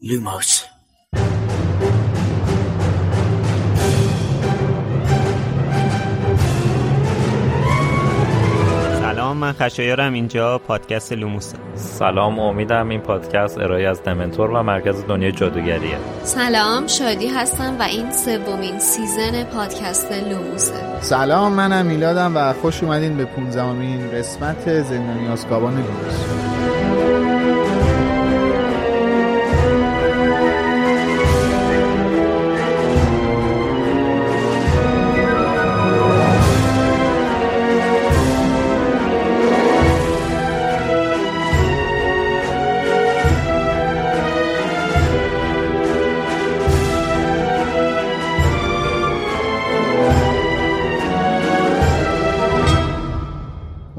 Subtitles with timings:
[0.00, 0.64] Lumos.
[9.00, 10.12] سلام من خشایارم.
[10.12, 15.98] اینجا پادکست لوموسه سلام امیدم این پادکست ارائه از دمنتور و مرکز دنیای جادوگریه.
[16.22, 23.16] سلام شادی هستم و این سومین season پادکست لوموسه سلام منم میلادم و خوش اومدین
[23.16, 26.57] به 15 قسمت زندانی آسکابان لوموس.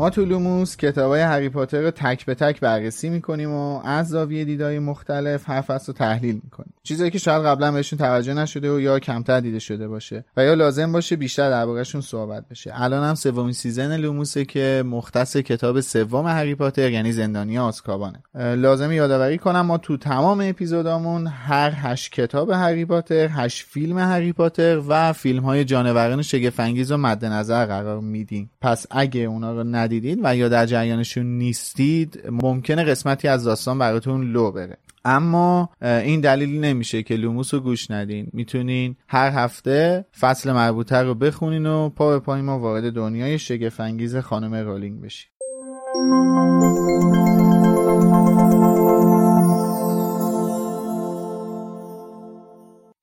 [0.09, 4.09] ما تو لوموس کتاب های هری پاتر رو تک به تک بررسی می‌کنیم و از
[4.09, 6.73] زاویه دیدهای مختلف هر فصل رو تحلیل می‌کنیم.
[6.89, 10.53] چیزایی که شاید قبلا بهشون توجه نشده و یا کمتر دیده شده باشه و یا
[10.53, 12.71] لازم باشه بیشتر درباره‌شون صحبت بشه.
[12.73, 18.91] الان هم سومین season لوموسه که مختص کتاب سوم هری پاتر یعنی زندانی آسکابانه لازم
[18.91, 24.81] یادآوری کنم ما تو تمام اپیزودامون هر هشت کتاب هری پاتر هشت فیلم هری پاتر
[24.87, 28.49] و فیلم های جانوران شگفت انگیز رو مد نظر قرار میدیم.
[28.61, 34.31] پس اگه اونا رو ندیدید و یا در جریانشون نیستید ممکنه قسمتی از داستان براتون
[34.31, 34.77] لو بره.
[35.05, 38.27] اما این دلیل نمیشه که لوموس رو گوش ندین.
[38.33, 44.17] می‌تونین هر هفته فصل مربوطه رو بخونین و پا به پای ما وارد دنیای شگفت‌انگیز
[44.17, 45.31] خانم رولینگ بشین.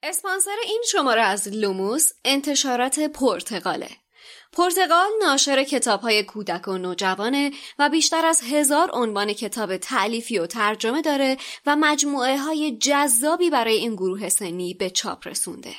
[0.03, 3.88] اسپانسر این شماره از لوموس انتشارات پرتقاله.
[4.56, 10.46] پرتقال ناشر کتاب های کودک و نوجوانه و بیشتر از هزار عنوان کتاب تعلیفی و
[10.46, 15.74] ترجمه داره و مجموعه های جذابی برای این گروه سنی به چاپ رسونده.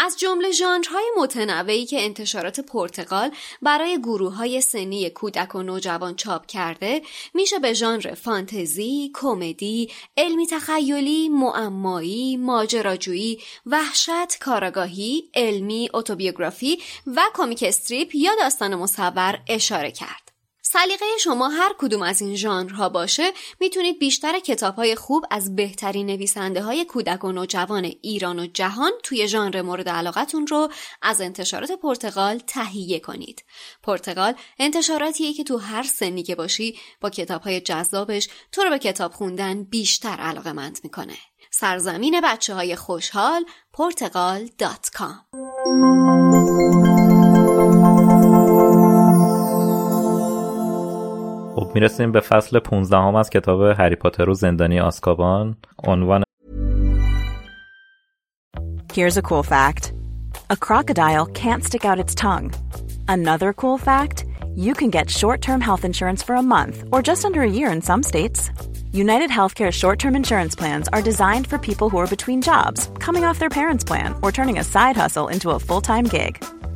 [0.00, 3.30] از جمله ژانرهای متنوعی که انتشارات پرتغال
[3.62, 7.02] برای گروه های سنی کودک و نوجوان چاپ کرده
[7.34, 17.64] میشه به ژانر فانتزی، کمدی، علمی تخیلی، معمایی، ماجراجویی، وحشت، کاراگاهی، علمی، اتوبیوگرافی و کمیک
[17.66, 20.27] استریپ یا داستان مصور اشاره کرد.
[20.72, 26.06] سلیقه شما هر کدوم از این ژانرها باشه می‌تونید بیشتر کتاب های خوب از بهترین
[26.06, 30.68] نویسنده های کودک و نوجوان ایران و جهان توی ژانر مورد علاقتون رو
[31.02, 33.44] از انتشارات پرتغال تهیه کنید.
[33.82, 38.78] پرتغال انتشاراتیه که تو هر سنی که باشی با کتاب های جذابش تو رو به
[38.78, 41.16] کتاب خوندن بیشتر علاقه مند می‌کنه.
[41.50, 45.14] سرزمین بچه های خوشحال پرتغال.com
[45.64, 46.87] خب
[51.77, 56.23] میرسیم به فصل 15 هم از کتاب هری پاتر و زندانی آسکابان عنوان
[58.93, 59.83] Here's a cool fact.
[60.49, 62.53] A crocodile can't stick out its tongue.
[63.07, 64.17] Another cool fact,
[64.55, 67.81] you can get short-term health insurance for a month or just under a year in
[67.81, 68.39] some states.
[68.91, 73.39] United Healthcare short-term insurance plans are designed for people who are between jobs, coming off
[73.39, 76.33] their parents' plan, or turning a side hustle into a full-time gig.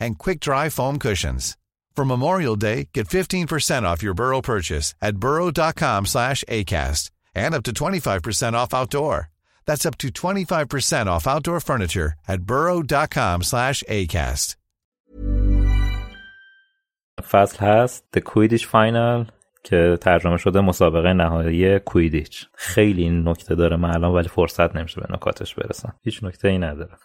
[0.00, 1.56] and quick-dry foam cushions.
[1.96, 7.62] For Memorial Day, get 15% off your Burrow purchase at burrow.com slash ACAST and up
[7.64, 9.30] to 25% off outdoor.
[9.66, 14.56] That's up to 25% off outdoor furniture at burrow.com slash ACAST.
[17.22, 19.26] فصل هست The Quidditch Final
[19.63, 22.45] که ترجمه شده مسابقه نهایی کویدیچ.
[22.53, 25.93] خیلی این نکته داره من الان ولی فرصت نمیشه به نکاتش برسم.
[26.03, 26.97] هیچ نکته ای نداره.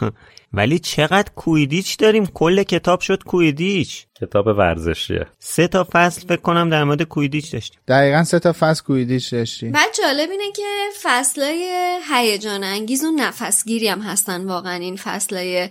[0.52, 4.06] ولی چقدر کویدیچ داریم؟ کل کتاب شد کویدیچ.
[4.20, 5.26] کتاب ورزشیه.
[5.38, 7.80] سه تا فصل فکر کنم در مورد کویدیچ داشتیم.
[7.88, 9.72] دقیقا سه تا فصل کویدیچ داشتیم.
[9.72, 10.62] بعد جالب اینه که
[11.02, 15.68] فصلای هیجان انگیز و نفسگیری هم هستن واقعا این فصلای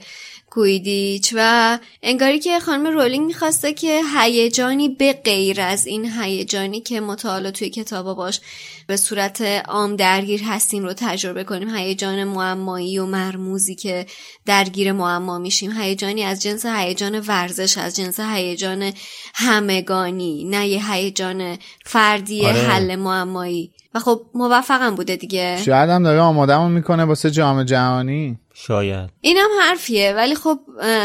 [0.56, 7.02] کویدیچ و انگاری که خانم رولینگ می‌خواسته که هیجانی به غیر از این هیجانی که
[7.02, 8.42] مطالعه توی کتابا باش
[8.88, 11.76] به صورت عام درگیر هستیم رو تجربه کنیم.
[11.76, 14.06] هیجان معمایی و مرموزی که
[14.46, 15.72] درگیر معما میشیم.
[15.72, 18.92] هیجانی از جنس هیجان ورزش از جنس هیجان
[19.34, 22.60] همگانی نه یه هیجان فردی آره.
[22.60, 23.72] حل معمایی.
[23.94, 25.64] و خب موفقم بوده دیگه.
[25.66, 28.38] شاید هم داره آمادمون می‌کنه واسه جام جهانی.
[28.58, 29.10] شاید.
[29.22, 30.60] اینم حرفیه ولی خب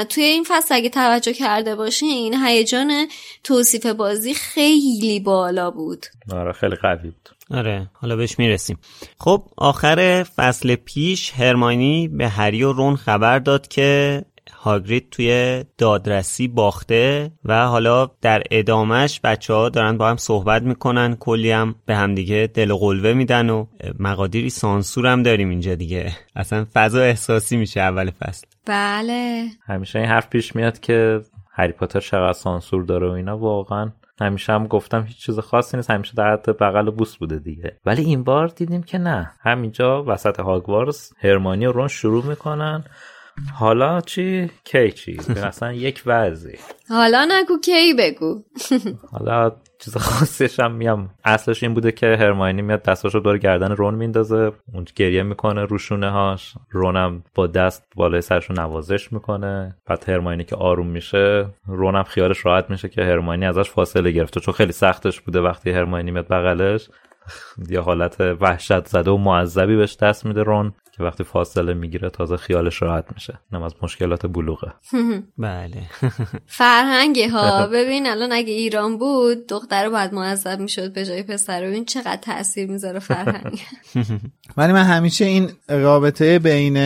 [0.09, 3.09] توی این فصل اگه توجه کرده باشین هیجان
[3.45, 6.07] توصیف بازی خیلی بالا بود.
[6.33, 7.29] آره خیلی قوی بود.
[7.51, 8.79] آره حالا بهش می‌رسیم.
[9.19, 14.23] خب آخر فصل پیش هرمانی به هری و رون خبر داد که
[14.63, 21.17] هاگرید توی دادرسی باخته و حالا در ادامش بچه ها دارن با هم صحبت می‌کنن
[21.17, 23.67] کلی هم به همدیگه دل و قلوه میدن و
[23.99, 26.13] مقادیری سانسور هم داریم اینجا دیگه.
[26.37, 28.47] اصلا فضا احساسی میشه اول فصل.
[28.67, 29.47] بله.
[29.67, 31.21] همیشه این حرف پیش میاد که
[31.53, 33.91] هری پاتر چقدر سانسور داره و اینا واقعا
[34.21, 37.77] همیشه هم گفتم هیچ چیز خاصی نیست همیشه در حد بغل و بوس بوده دیگه.
[37.87, 39.31] ولی این بار دیدیم که نه.
[39.41, 42.85] همینجا وسط هاگوارتس هرمانی و رون شروع می‌کنن.
[43.55, 46.59] حالا چی؟ کی چی اصلا یک وضعی.
[46.89, 48.43] حالا نگو کی بگو.
[49.13, 53.95] حالا چیز خاصیش هم میام اصلش این بوده که هرماینی میاد دستاشو دور گردن رون
[53.95, 54.53] میندازه.
[54.75, 59.77] اون گریه می‌کنه روشونه هاش رونم با دست بالای سرشو نوازش می‌کنه.
[59.87, 64.41] بعد هرماینی که آروم میشه رونم خیالش راحت میشه که هرماینی ازش فاصله گرفته.
[64.41, 66.89] چون خیلی سختش بوده وقتی هرماینی میاد بغلش.
[67.71, 70.73] یه حالت وحشت زده و معذبی بهش دست میده رون.
[71.01, 73.39] که وقتی فاصله می‌گیره تازه خیالش راحت میشه.
[73.53, 74.73] اینم از مشکلات بلوغه.
[75.39, 75.83] بله.
[76.61, 77.67] فرهنگه ها.
[77.75, 81.63] ببین الان اگه ایران بود دختر باید معذب می‌شد به جای پسر.
[81.63, 83.61] ببین چقدر تاثیر می‌ذاره فرهنگ.
[84.57, 86.77] ولی من همیشه این رابطه بین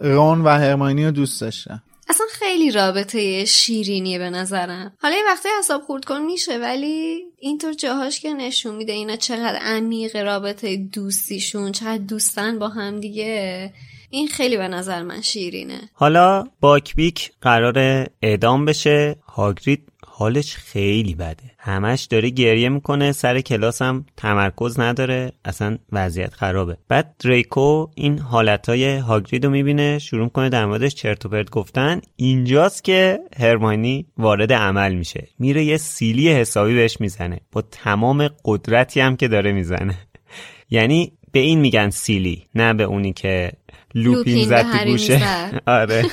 [0.00, 1.82] رون و هرماینی رو دوست داشتم.
[2.08, 4.96] اصلا خیلی رابطه شیرینیه به نظرم.
[5.02, 9.58] حالا یه وقتی حساب خورد کن میشه ولی اینطور جاهاش که نشون میده اینا چقدر
[9.58, 13.72] عمیق رابطه دوستیشون چقدر دوستن با هم دیگه
[14.10, 15.80] این خیلی به نظر من شیرینه.
[15.92, 21.44] حالا باکبیک قرار اعدام بشه هاگرید حالش خیلی بده.
[21.58, 26.76] همش داره گریه می‌کنه سر کلاس هم تمرکز نداره اصلا وضعیت خرابه.
[26.88, 32.00] بعد دریکو این حالتهای هاگرید رو می‌بینه شروع کنه در موردش چرت و پرت گفتن.
[32.16, 35.28] اینجاست که هرمانی وارد عمل میشه.
[35.38, 37.40] میره یه سیلی حسابی بهش می‌زنه.
[37.52, 39.94] با تمام قدرتی هم که داره می‌زنه.
[40.70, 43.52] یعنی به این میگن سیلی نه به اونی که
[43.94, 45.22] لوپین زد تو گوشه.
[45.66, 46.04] آره.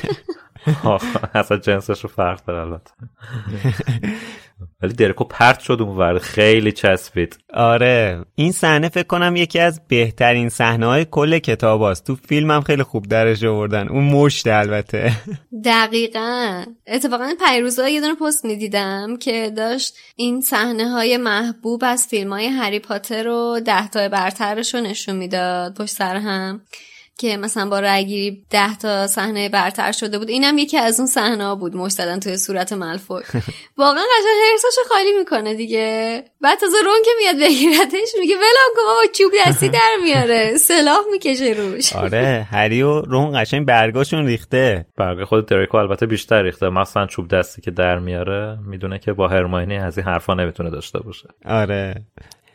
[1.33, 2.91] اصلا جنسش رو فرق داره البته.
[4.81, 7.37] ولی درکو پرت شد اون ور خیلی چسبید.
[7.53, 12.07] آره این صحنه فکر کنم یکی از بهترین صحنه های کل کتاب هاست.
[12.07, 13.87] تو فیلم هم خیلی خوب درش آوردن.
[13.87, 15.11] اون مشت البته.
[15.65, 16.63] دقیقا.
[16.87, 22.47] اتفاقا پیروزا یه دونه پست می‌دیدم که داشت این صحنه های محبوب از فیلم های
[22.47, 26.61] هری پاتر رو ده تا برترش رو نشون می‌داد پشت سر هم.
[27.17, 31.45] که مثلا با رأیگیری ده تا صحنه برتر شده بود اینم یکی از اون صحنه
[31.45, 33.23] ها بود مشت زدن توی صورت ملفوی
[33.77, 36.23] واقعا قشنگ هرساشو خالی می‌کنه دیگه.
[36.41, 40.57] بعد تازه رون که میاد بگیرتش میگه ولم کن با چوب دستی در میاره.
[40.67, 41.93] سلاح می‌کشه روش.
[41.93, 44.85] آره هری و رون قشنگ برگاشون ریخته.
[44.97, 46.69] برگه خود دریکو البته بیشتر ریخته.
[46.69, 50.99] مثلا چوب دستی که در میاره می‌دونه که با هرماینی از این حرفا نمی‌تونه داشته
[50.99, 51.27] باشه.
[51.45, 51.95] آره.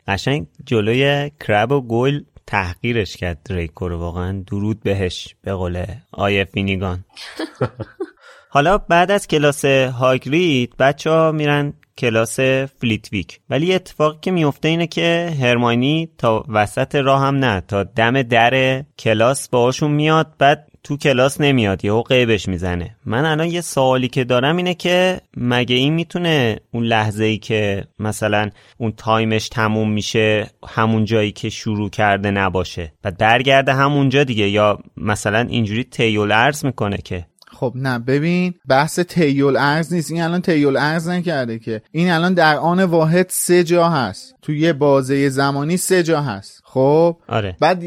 [0.08, 3.98] قشنگ جلوی کرب و گویل تحقیرش کرد دریکو رو.
[3.98, 7.04] واقعا درود بهش به قول آقای فینیگان.
[8.54, 13.40] حالا بعد از کلاس هاگرید بچه ها میرن کلاس فلیتویک.
[13.50, 18.84] ولی اتفاقی که میفته اینه که هرماینی تا وسط راه هم نه تا دم در
[18.98, 22.96] کلاس باهاشون میاد بعد تو کلاس نمیاد یهو غیبش می‌زنه.
[23.06, 27.84] من الان یه سوالی که دارم اینه که مگه این می‌تونه اون لحظه ای که
[27.98, 34.24] مثلا اون time ش تموم میشه همون جایی که شروع کرده نباشه؟ و برگرده همونجا
[34.24, 37.26] دیگه یا مثلا اینجوری طی‌الارض می‌کنه که
[37.58, 40.10] خب نه ببین بحث طی‌الارض نیست.
[40.10, 41.82] این الان طی‌الارض نکرده که.
[41.90, 44.34] این الان در آن واحد سه جا هست.
[44.42, 46.62] تو یه بازه زمانی سه جا هست.
[46.64, 47.56] خب؟ آره.
[47.60, 47.84] بعد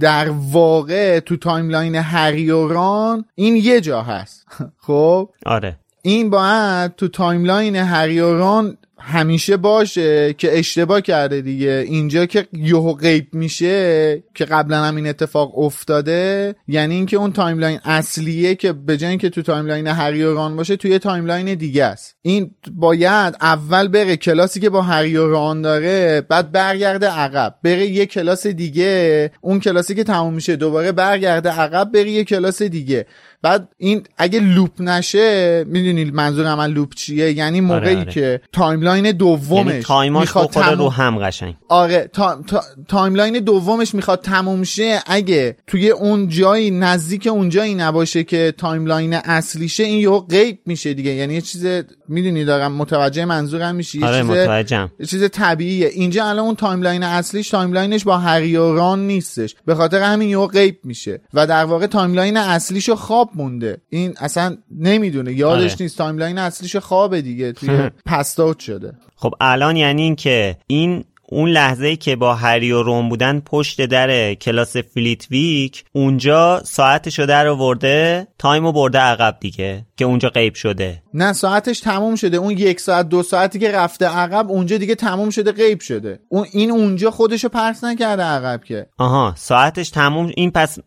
[0.00, 4.46] در واقع تو timeline هری و ران این یه جا هست.
[4.86, 5.78] خب؟ آره.
[6.02, 8.76] این باید تو timeline هری و ران
[9.08, 11.84] همیشه باشه که اشتباه کرده دیگه.
[11.86, 17.78] اینجا که یهو غیب میشه که قبلا هم این اتفاق افتاده یعنی اینکه اون timeline
[17.84, 22.16] اصلیه که به جای اینکه تو timeline هری و ران باشه توی timeline دیگه است.
[22.22, 27.54] این باید اول بره کلاسی که با هری و ران داره بعد برگرده عقب.
[27.62, 32.62] بره یه کلاس دیگه اون کلاسی که تموم میشه دوباره برگرده عقب بره یه کلاس
[32.62, 33.06] دیگه.
[33.42, 38.12] بعد این اگه loop نشه می‌دونی منظور من loop چیه؟ یعنی آره، موقعی آره.
[38.12, 41.54] که timeline دومش یعنی time اش رو هم قشنگ.
[41.68, 42.42] آره تا...
[42.46, 42.62] تا...
[42.88, 49.14] timeline دومش می‌خواد تموم شه اگه توی اون جایی نزدیک اون جایی نباشه که timeline
[49.14, 51.10] اصلیشه این یهو غیب میشه دیگه.
[51.10, 51.66] یعنی یه چیز
[52.08, 54.90] می‌دونی دارم متوجه منظورم میشی؟ آره متوجهم.
[55.00, 55.86] یه چیز طبیعیه.
[55.86, 59.54] اینجا الان اون timeline اصلیش timeline ش با هری و ران نیستش.
[59.66, 61.20] به خاطر همین یهو غیب میشه.
[61.34, 63.78] و در واقع timeline اصلیشو خواب مونده.
[63.88, 65.32] این اصلا نمی‌دونه.
[65.32, 65.82] یادش آره.
[65.82, 65.98] نیست.
[65.98, 67.52] timeline اصلیش خوابه دیگه.
[67.52, 68.92] توی passed out شده.
[69.16, 73.40] خب الان یعنی این که این اون لحظه ای که با هری و رون بودن
[73.40, 80.04] پشت در کلاس فلیت ویک اونجا ساعتشو در آورده time و برده عقب دیگه که
[80.04, 81.02] اونجا غیب شده.
[81.14, 82.36] نه ساعتش تموم شده.
[82.36, 86.20] اون یک ساعت دو ساعتی که رفته عقب اونجا دیگه تموم شده غیب شده.
[86.28, 88.86] اون این اونجا خودشو پرت نکرده عقب که.
[88.98, 90.78] آها ساعتش تموم این پس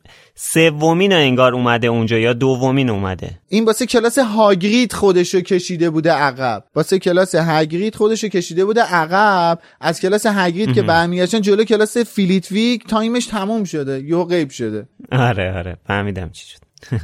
[0.41, 6.63] سومین انگار اومده اونجا یا دومین اومده؟ این واسه کلاس هاگرید خودشو کشیده بوده عقب.
[6.75, 9.59] واسه کلاس هاگرید خودشو کشیده بوده عقب.
[9.81, 14.03] از کلاس هاگرید که برمیگشتن جلو کلاس فیلیت ویک time ش تموم شده.
[14.03, 14.87] یا غیب شده.
[15.11, 15.77] آره آره.
[15.87, 16.59] فهمیدم چی شد.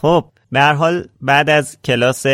[0.00, 2.26] خب به حال بعد از کلاس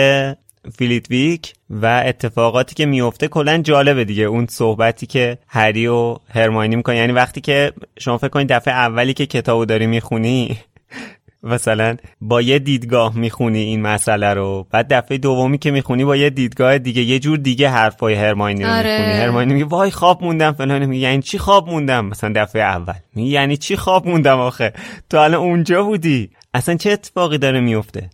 [0.79, 4.25] فیلیتویک و اتفاقاتی که میفته کلا جالبه دیگه.
[4.25, 9.15] اون صحبتی که هری و هرماینی می‌کنه یعنی وقتی که شما فکر کنید دفعه اولی
[9.15, 10.59] که کتابو داری می‌خونی
[11.43, 14.67] مثلا با یه دیدگاه می‌خونی این مسئله رو.
[14.71, 17.03] بعد دفعه دومی که می‌خونی با یه دیدگاه دیگه.
[17.03, 18.99] یه جور دیگه حرفای هرماینی رو آره.
[18.99, 19.19] می‌خونی.
[19.19, 20.87] هرماینی میگه وای خواب موندم فلان.
[20.87, 22.95] میگه یعنی چی خواب موندم؟ مثلا دفعه اول.
[23.15, 24.73] میگه یعنی چی خواب موندم آخه؟
[25.11, 26.31] تو الان اونجا بودی.
[26.55, 28.11] اصلا چه اتفاقی داره میفته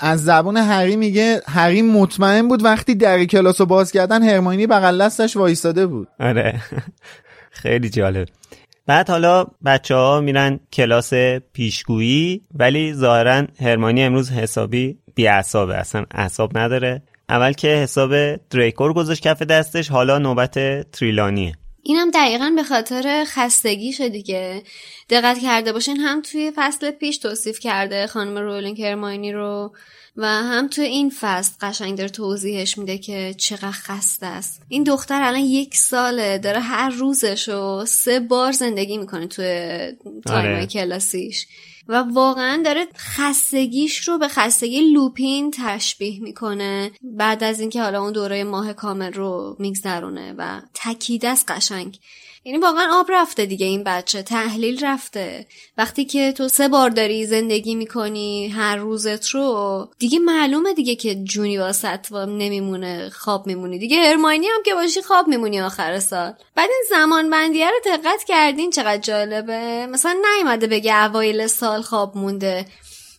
[0.00, 5.02] از زبون هری میگه هری مطمئن بود وقتی در کلاس رو باز کردن هرماینی بغل
[5.02, 6.08] دستش وایستاده بود.
[6.20, 6.62] آره.
[7.50, 8.28] خیلی جالب.
[8.86, 11.14] بعد حالا بچه ها میرن کلاس
[11.52, 17.02] پیشگویی ولی ظاهرا هرمانی امروز حسابی بی اصابه اصلا اعصاب نداره.
[17.28, 21.54] اول که حساب دریکور گذاشت کف دستش حالا نوبت تریلانیه.
[21.82, 24.62] اینم دقیقا به خاطر خستگیشه دیگه.
[25.10, 29.72] دقت کرده باشین هم توی فصل پیش توصیف کرده خانم رولینگ هرماینی رو
[30.16, 34.62] و هم توی این فصل قشنگ داره توضیحش میده که چقدر خسته است.
[34.68, 39.92] این دختر الان یک ساله داره هر روزش رو سه بار زندگی می‌کنه توی
[40.26, 40.66] تایم آره.
[40.66, 41.46] کلاسیش.
[41.92, 46.90] و واقعا داره خستگیش رو به خستگی لوپین تشبیه می‌کنه.
[47.02, 51.98] بعد از اینکه حالا اون دوره ماه کامل رو میگذرونه و تکیده است قشنگ
[52.44, 55.46] یعنی واقعا آب رفته دیگه این بچه تحلیل رفته.
[55.78, 61.14] وقتی که تو سه بار داری زندگی می‌کنی هر روزت رو دیگه معلومه دیگه که
[61.14, 63.78] جونی واسط نمیمونه خواب میمونی.
[63.78, 66.32] دیگه هرماینی هم که باشی خواب میمونی آخر سال.
[66.54, 69.86] بعد این زمان بندیه رو دقت کردین چقدر جالبه.
[69.86, 72.66] مثلا نیومده بگه اوایل سال خواب مونده.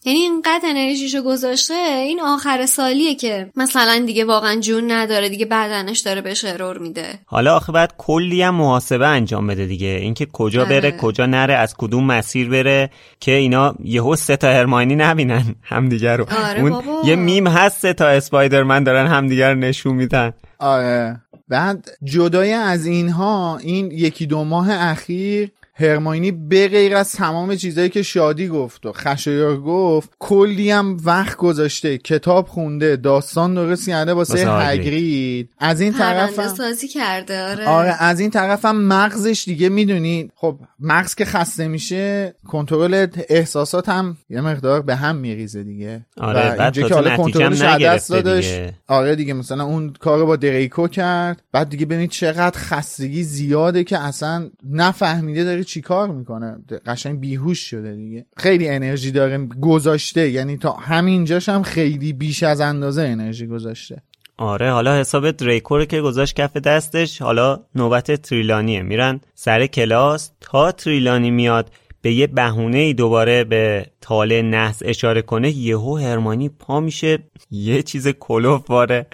[0.06, 6.00] یعنی اینقدر انرژیشو گذاشته این آخر سالیه که مثلا دیگه واقعا جون نداره دیگه بدنش
[6.00, 7.20] داره بهش ارور میده.
[7.26, 9.88] حالا آخه بعد کلی هم محاسبه انجام بده دیگه.
[9.88, 10.98] اینکه کجا بره آره.
[10.98, 16.26] کجا نره از کدوم مسیر بره که اینا یهو سه تا هرماینی نبینن همدیگه رو.
[16.46, 20.34] آره اون یه میم هست سه تا اسپایدرمن دارن همدیگه رو نشون میدن.
[20.60, 21.22] آره.
[21.48, 27.90] بعد جدای از اینها این یکی دو ماه اخیر هرماینی به غیر از تمام چیزایی
[27.90, 34.14] که شادی گفت و خشایار گفت کلی هم وقت گذاشته کتاب خونده داستان درست کرده
[34.14, 35.50] واسه هگرید.
[35.60, 37.68] از این طرف سازی کرده آره.
[37.68, 40.32] آره از این طرف هم مغزش دیگه می‌دونی.
[40.36, 46.06] خب مغز که خسته میشه کنترل احساسات هم یه مقدار به هم میریزه دیگه.
[46.18, 48.60] آره و بعد که حالا کنترلش دست دادش.
[48.88, 51.42] آره دیگه مثلا اون کارو با دریکو کرد.
[51.52, 57.96] بعد دیگه ببینید چقدر خستگی زیاده که اصلا نفهمیده داره چیکار می‌کنه؟ قشنگ بیهوش شده
[57.96, 58.26] دیگه.
[58.38, 60.30] خیلی انرژی داره گذاشته.
[60.30, 64.02] یعنی تا همینجاش هم خیلی بیش از اندازه انرژی گذاشته.
[64.38, 68.82] آره حالا حساب دریکور که گذاشت کف دستش حالا نوبت تریلانیه.
[68.82, 70.32] میرن سر کلاس.
[70.42, 76.50] تا تریلانی میاد به یه بهونه ای دوباره به تاله نحس اشاره کنه یهو هرمانی
[76.50, 77.20] پا میشه.
[77.52, 79.06] یه چیز کلوف واره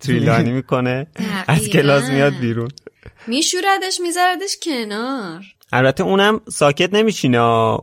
[0.00, 1.06] تریلانی می‌کنه.
[1.48, 2.68] از کلاس میاد بیرون.
[3.26, 5.44] میشوردش میذاردش کنار.
[5.76, 7.38] البته اونم ساکت نمیشینه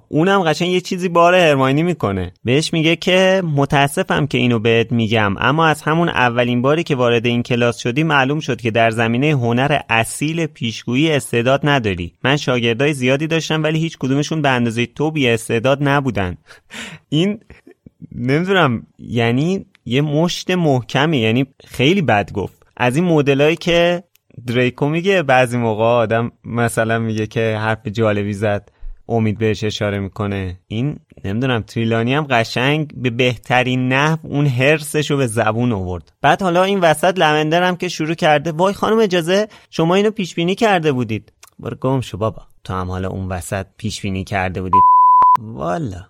[0.08, 2.34] اونم قشنگ یه چیزی بار هرماینی می‌کنه.
[2.44, 7.26] بهش میگه که متاسفم که اینو بهت میگم اما از همون اولین باری که وارد
[7.26, 12.14] این کلاس شدی معلوم شد که در زمینه هنر اصیل پیشگویی استعداد نداری.
[12.24, 16.38] من شاگردای زیادی داشتم ولی هیچ کدومشون به اندازه تو بی استعداد نبودن.
[17.10, 17.40] این
[18.16, 22.64] نمی‌دونم یعنی یه مشت محکمی یعنی خیلی بد گفت.
[22.78, 24.04] از این مدلایی که
[24.48, 28.72] دریکو میگه بعضی موقع آدم مثلا میگه که حرف جالبی زد
[29.10, 30.60] امید بهش اشاره می‌کنه.
[30.68, 36.12] این نمی‌دونم تریلانی هم قشنگ به بهترین نحو اون هرسش رو به زبون آورد.
[36.22, 40.36] بعد حالا این وسط لوندر هم که شروع کرده وای خانم اجازه شما اینو پیش
[40.36, 41.32] بینی کرده بودید.
[41.60, 42.42] برو گم شو بابا.
[42.64, 44.82] تو هم حالا اون وسط پیش بینی کرده بودید.
[45.40, 46.06] والا.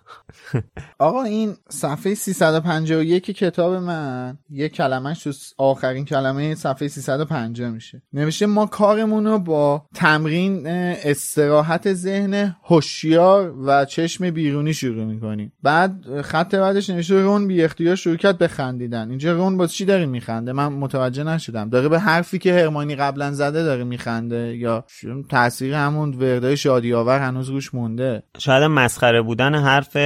[0.98, 8.02] آقا این صفحه 351 کتاب من یه کلمهش تو آخرین کلمه صفحه 350 میشه.
[8.12, 15.52] نوشته ما کارمون رو با تمرین استراحت ذهن هوشیار و چشم بیرونی شروع می‌کنیم.
[15.62, 20.06] بعد خط بعدش نوشته رون بی اختیار شروع کرد بخندیدن اینجا رون با چی داره
[20.06, 21.68] میخنده؟ من متوجه نشدم.
[21.68, 24.84] داره به حرفی که هرمانی قبلا زده داره میخنده یا
[25.28, 29.96] تاثیر همون وردای شادی آور هنوز روش مونده؟ شاید مسخره بودن حرف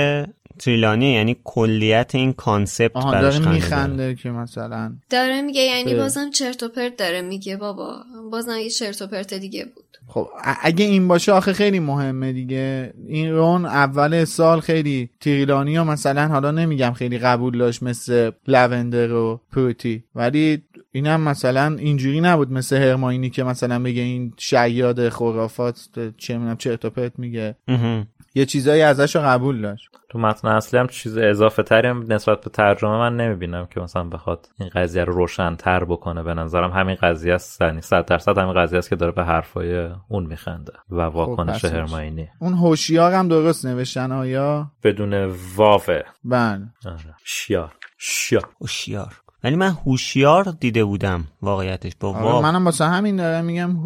[0.58, 6.68] تریلانی یعنی کلیت این concept داره میخنده که مثلا داره میگه یعنی بازم چرت و
[6.68, 7.96] پرت داره میگه بابا.
[8.32, 9.84] بازم یه چرت و پرت دیگه بود.
[10.08, 10.28] خب
[10.62, 12.94] اگه این باشه آخه خیلی مهمه دیگه.
[13.08, 19.12] این رون اول سال خیلی تریلانی ها مثلا حالا نمیگم خیلی قبول داشت مثل لوندر
[19.12, 25.88] و پروتی ولی اینم مثلا اینجوری نبود مثل هرماینی که مثلا بگه این شیاد خرافات
[26.16, 27.56] چه می‌دونم چرت و پرت میگه.
[28.36, 29.88] یه چیزایی ازش رو قبول داشت.
[30.08, 34.04] تو متن اصلی هم چیز اضافه تری هم نسبت به ترجمه من نمی‌بینم که مثلا
[34.04, 36.22] بخواد این قضیه رو روشن تر بکنه.
[36.22, 37.60] به نظرم همین قضیه است.
[37.60, 41.64] یعنی 100 درصد همین قضیه است که داره به حرفای اون میخنده و خب، واکنش
[41.64, 46.02] خب هرماینی اون هوشیار هم درست نوشتن آیا؟ بدون واوه.
[46.24, 46.62] بله.
[46.86, 47.14] آره.
[47.24, 47.74] شیار.
[47.98, 48.48] شیار.
[48.60, 49.14] هوشیار.
[49.44, 51.92] ولی من هوشیار دیده بودم واقعیتش.
[52.00, 52.42] با آره، واو.
[52.42, 53.76] منم واسه همین دارم میگم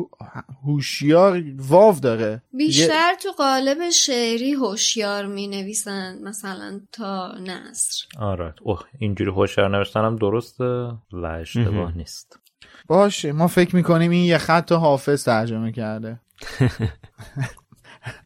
[0.64, 2.42] هوشیار واو داره.
[2.52, 8.54] بیشتر تو قالب شعری هوشیار می نویسن مثلا تا نصر آره.
[8.62, 10.64] اوه اینجوری هوشیار نوشتنم درسته
[11.12, 12.38] و اشتباه نیست.
[12.86, 16.20] باشه ما فکر می‌کنیم این یه خط حافظ ترجمه کرده.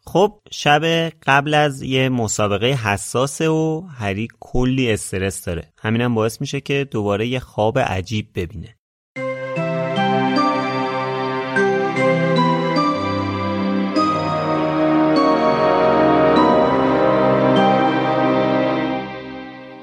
[0.05, 5.73] خب شب قبل از یه مسابقه حساسه و هری کلی استرس داره.
[5.77, 8.75] همینم باعث میشه که دوباره یه خواب عجیب ببینه.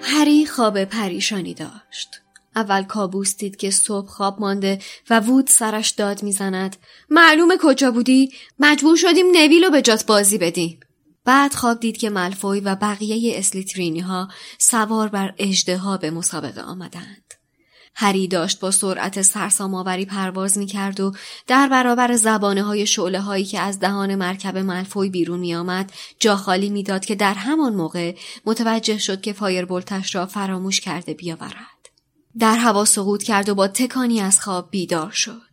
[0.03, 2.23] هری خواب پریشانی داشت.
[2.57, 4.79] اول کابوس دید که صبح خواب مانده
[5.11, 6.77] و وود سرش داد می‌زند.
[7.11, 10.81] معلومه کجا بودی؟ مجبور شدیم نویلو به جات بازی بدیم.
[11.25, 17.35] بعد خواب دید که ملفوی و بقیه اسلیترینی ها سوار بر اجده به مسابقه آمدند.
[17.95, 21.12] هری داشت با سرعت سرسامآوری پرواز می کرد و
[21.47, 26.37] در برابر زبانه های شعله هایی که از دهان مرکب ملفوی بیرون می آمد جا
[26.37, 28.15] خالی می‌داد که در همان موقع
[28.47, 31.72] متوجه شد که فایربولتش را فراموش کرده بیاورد.
[32.38, 35.53] در هوا سقوط کرد و با تکانی از خواب بیدار شد.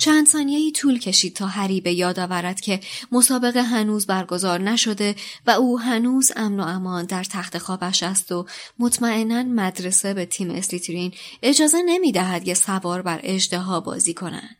[0.00, 2.80] چند ثانیه طول کشید تا هری به یاد آورد که
[3.12, 5.14] مسابقه هنوز برگزار نشده
[5.46, 8.46] و او هنوز امن و امان در تخت خوابش است و
[8.78, 11.12] مطمئنا مدرسه به تیم اسلیترین
[11.42, 14.56] اجازه نمی دهد یه سوار بر اجده بازی کنند.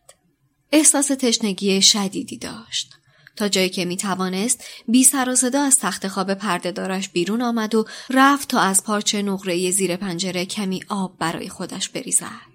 [0.72, 2.99] احساس تشنگی شدیدی داشت.
[3.40, 7.42] تا جایی که می توانست بی سر و صدا از تخت خواب پرده دارش بیرون
[7.42, 12.50] آمد و رفت تا از پارچه نقره زیر پنجره کمی آب برای خودش بریزد.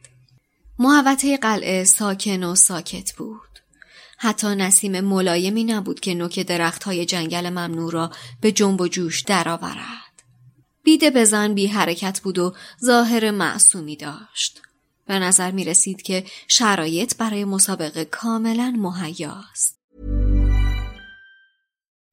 [0.79, 3.59] محوطه قلعه ساکن و ساکت بود.
[4.17, 9.21] حتی نسیم ملایمی نبود که نوک درخت های جنگل ممنوع را به جنب و جوش
[9.21, 10.23] درآورد.
[10.83, 14.61] بیده بزن بی حرکت بود و ظاهر معصومی داشت.
[15.07, 19.84] به نظر می رسید که شرایط برای مسابقه کاملا مهیاست.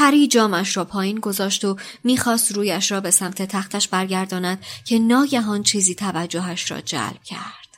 [0.00, 5.62] هری جامش را پایین گذاشت و می‌خواست رویش را به سمت تختش برگرداند که ناگهان
[5.62, 7.68] چیزی توجهش را جلب کرد.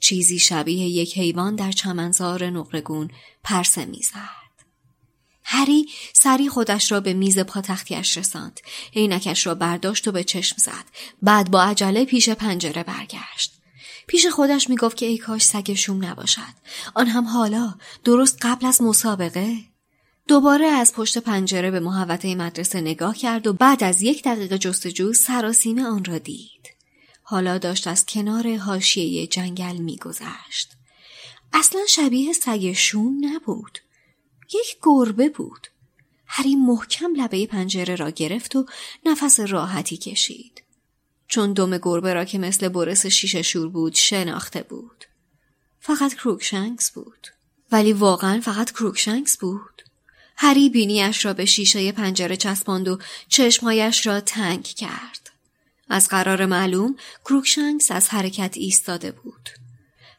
[0.00, 3.10] چیزی شبیه یک حیوان در چمنزار نقرگون
[3.44, 4.48] پرسه می‌زد.
[5.44, 8.60] هری سری خودش را به میز پاتختیش رساند.
[8.96, 10.84] عینکش را برداشت و به چشم زد.
[11.22, 13.52] بعد با عجله پیش پنجره برگشت.
[14.06, 16.54] پیش خودش می‌گفت که ای کاش سگ شوم نباشد.
[16.94, 19.56] آن هم حالا درست قبل از مسابقه.
[20.28, 25.12] دوباره از پشت پنجره به محوطه مدرسه نگاه کرد و بعد از یک دقیقه جستجو
[25.12, 26.68] سراسیمه آن را دید.
[27.22, 30.72] حالا داشت از کنار حاشیه جنگل میگذشت.
[31.52, 33.78] اصلا شبیه سگ شوم نبود.
[34.54, 35.66] یک گربه بود.
[36.26, 38.66] هری محکم لبه پنجره را گرفت و
[39.06, 40.62] نفس راحتی کشید.
[41.28, 45.04] چون دم گربه را که مثل برس شیشه شور بود شناخته بود.
[45.80, 47.26] فقط کروکشنکس بود.
[47.72, 49.82] ولی واقعا فقط کروکشنکس بود.
[50.40, 52.98] هری بینیش را به شیشه پنجره چسباند و
[53.28, 55.30] چشمهایش را تنگ کرد.
[55.88, 59.48] از قرار معلوم کروکشنکس از حرکت ایستاده بود.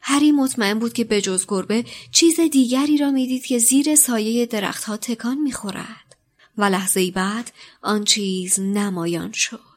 [0.02, 4.96] هری مطمئن بود که به جز گربه چیز دیگری را می‌دید که زیر سایه درختها
[4.96, 6.16] تکان می‌خورد
[6.56, 7.52] و لحظه بعد
[7.82, 9.69] آن چیز نمایان شد.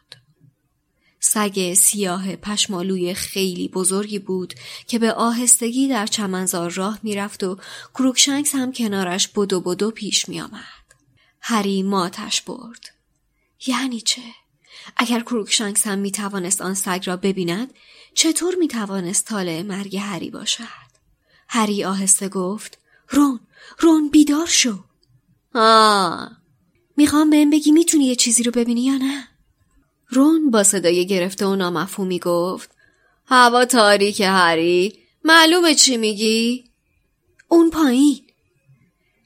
[1.26, 4.54] سگ سیاه پشمالوی خیلی بزرگی بود
[4.88, 7.58] که به آهستگی در چمنزار راه می‌رفت و
[7.94, 10.84] کروکشنکس هم کنارش بدو بدو پیش میآمد.
[11.42, 12.90] هری ماتش برد.
[13.68, 14.22] یعنی چه؟
[14.98, 17.74] اگر کروکشنکس هم می‌توانست آن سگ را ببیند
[18.14, 20.94] چطور می‌توانست طالع مرگ هری باشد؟
[21.48, 22.78] هری آهسته گفت
[23.10, 23.40] رون
[23.80, 24.84] رون بیدار شو
[25.56, 26.32] آه
[26.98, 29.28] می‌خوام بهم بگی می‌تونی یه چیزی رو ببینی یا نه؟
[30.13, 32.71] رون با صدای گرفته و نامفهومی گفت
[33.26, 34.99] هوا تاریک هری.
[35.23, 36.63] معلومه چی میگی؟
[37.47, 38.21] اون پایین.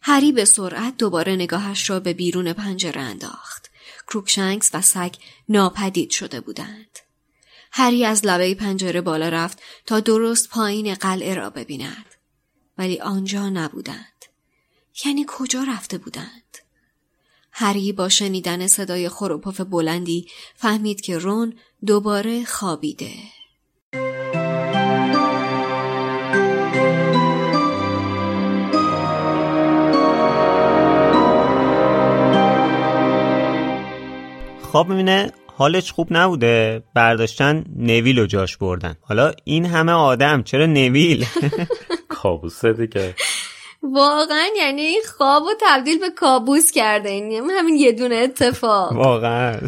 [0.01, 3.71] هری به سرعت دوباره نگاهش را به بیرون پنجره انداخت.
[4.07, 5.15] کروکشنکس و سگ
[5.49, 6.99] ناپدید شده بودند.
[7.71, 12.05] هری از لبه پنجره بالا رفت تا درست پایین قلعه را ببیند.
[12.77, 14.25] ولی آنجا نبودند.
[15.05, 16.46] یعنی کجا رفته بودند؟
[17.59, 21.53] هری با شنیدن صدای خروپف بلندی فهمید که رون
[21.85, 23.09] دوباره خوابیده.
[34.61, 36.83] خواب می‌بینه؟ حالش خوب نبوده.
[36.93, 38.95] برداشتن نویل و جاش بردن.
[39.01, 41.25] حالا این همه آدم چرا نویل؟
[42.09, 43.15] کابوسه دیگه.
[43.93, 47.49] واقعا یعنی خواب و تبدیل به کابوس کرده این.
[47.57, 48.91] همین یه دونه اتفاق.
[48.91, 49.59] واقعا.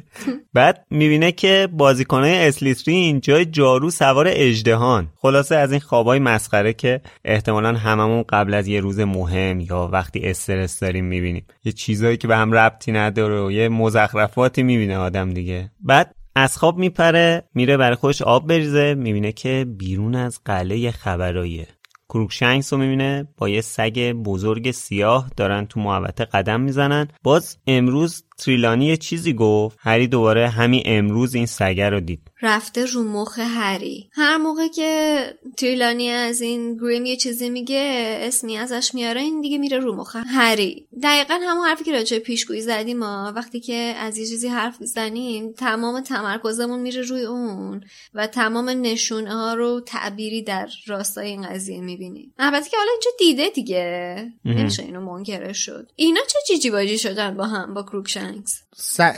[0.54, 7.00] بعد می‌بینه که بازیکنهای اسلیترین جای جارو سوار اجدهان خلاصه از این خوابای مسخره که
[7.24, 11.46] احتمالا هممون قبل از یه روز مهم یا وقتی استرس داریم می‌بینیم.
[11.64, 15.70] یه چیزایی که به هم ربطی نداره و یه مزخرفاتی می‌بینه آدم دیگه.
[15.80, 21.66] بعد از خواب میپره میره برای خودش آب بریزه می‌بینه که بیرون از قلعه خبراییه.
[22.08, 27.08] کروکشنگس رو می‌بینه با یه سگ بزرگ سیاه دارن تو محوطه قدم می‌زنن.
[27.22, 32.20] باز امروز تریلانی یه چیزی گفت؟ هری دوباره همین امروز این سگه رو دید.
[32.42, 34.08] رفته رو مخ هری.
[34.12, 35.20] هر موقع که
[35.56, 40.16] تریلانی از این گریم یه چیزی میگه اسمی ازش میاره این دیگه میره رو مخ
[40.16, 40.86] هری.
[41.02, 45.52] دقیقا همون حرفی که راجع پیشگویی زدیم ما وقتی که از یه چیزی حرف زنیم
[45.52, 51.80] تمام تمرکزمون میره روی اون و تمام نشونه ها رو تعبیری در راستای این قضیه
[51.80, 52.34] می‌بینیم.
[52.38, 54.32] البته که حالا اینجا دیده دیگه.
[54.44, 55.90] نمیشه اینو منکره شد.
[55.96, 57.82] اینا چه جیجی باجی شدن با هم با
[58.28, 58.62] کروکشنکس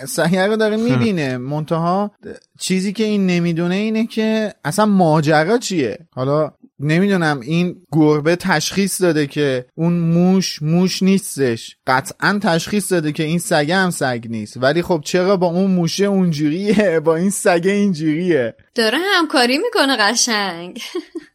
[0.08, 1.36] صحنه رو داره می‌بینه.
[1.36, 2.10] منتها
[2.58, 9.26] چیزی که این نمی‌دونه اینه که اصلا ماجرا چیه؟ حالا نمی‌دونم این گربه تشخیص داده
[9.26, 11.76] که اون موش موش نیستش.
[11.86, 14.56] قطعا تشخیص داده که این سگه هم سگ نیست.
[14.56, 18.54] ولی خب چرا با اون موشه اونجوریه؟ با این سگه اینجوریه.
[18.74, 20.80] داره همکاری می‌کنه قشنگ.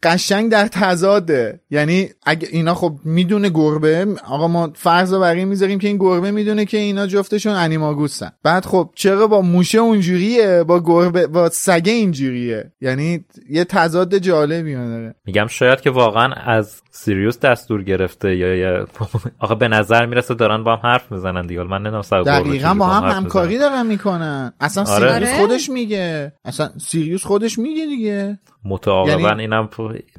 [0.04, 1.60] قشنگ در تضاده.
[1.70, 6.32] یعنی اگه اینا خب می‌دونه گربه آقا ما فرض رو برای می‌ذاریم که این گربه
[6.32, 11.92] می‌دونه که اینا جفتشون انیماگوسن بعد خب چرا با موشه اونجوریه؟ با گربه با سگه
[11.92, 12.72] اینجوریه.
[12.82, 15.16] یعنی یه تضاد جالبی داره.
[15.26, 18.88] میگم شاید که واقعا از سیریوس دستور گرفته یا یا
[19.40, 21.64] آخه به نظر می‌رسه دارن با هم حرف می‌زنن دیگه.
[21.64, 24.54] من نمی‌دونم دقیقا با هم همکاری دارن می‌کنن.
[24.60, 25.14] اصلا آره.
[25.14, 26.34] سیریوس خودش میگه.
[26.46, 28.40] اصلا سیریوس خودش میگه دیگه.
[28.66, 29.70] متعاقبا یعنی- اینم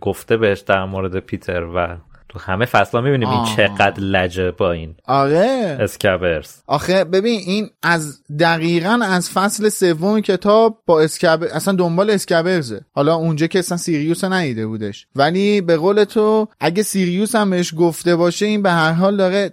[0.01, 1.97] گفته بهش در مورد پیتر و
[2.29, 3.45] تو همه فصلا می‌بینیم این.
[3.57, 5.77] چقدر لجه با این آره.
[5.81, 12.81] اسکبرز آخه ببین این از دقیقا از فصل سوم کتاب با اسکب اصلا دنبال اسکبرزه
[12.93, 15.07] حالا اونجا که اصلا سیریوس رو ندیده بودش.
[15.17, 19.51] ولی به قول تو اگه سیریوس هم بهش گفته باشه این به هر حال داره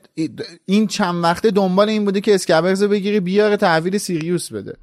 [0.65, 4.73] این چند وقته دنبال این بوده که اسکبرز رو بگیره بیاره تحویل سیریوس بده.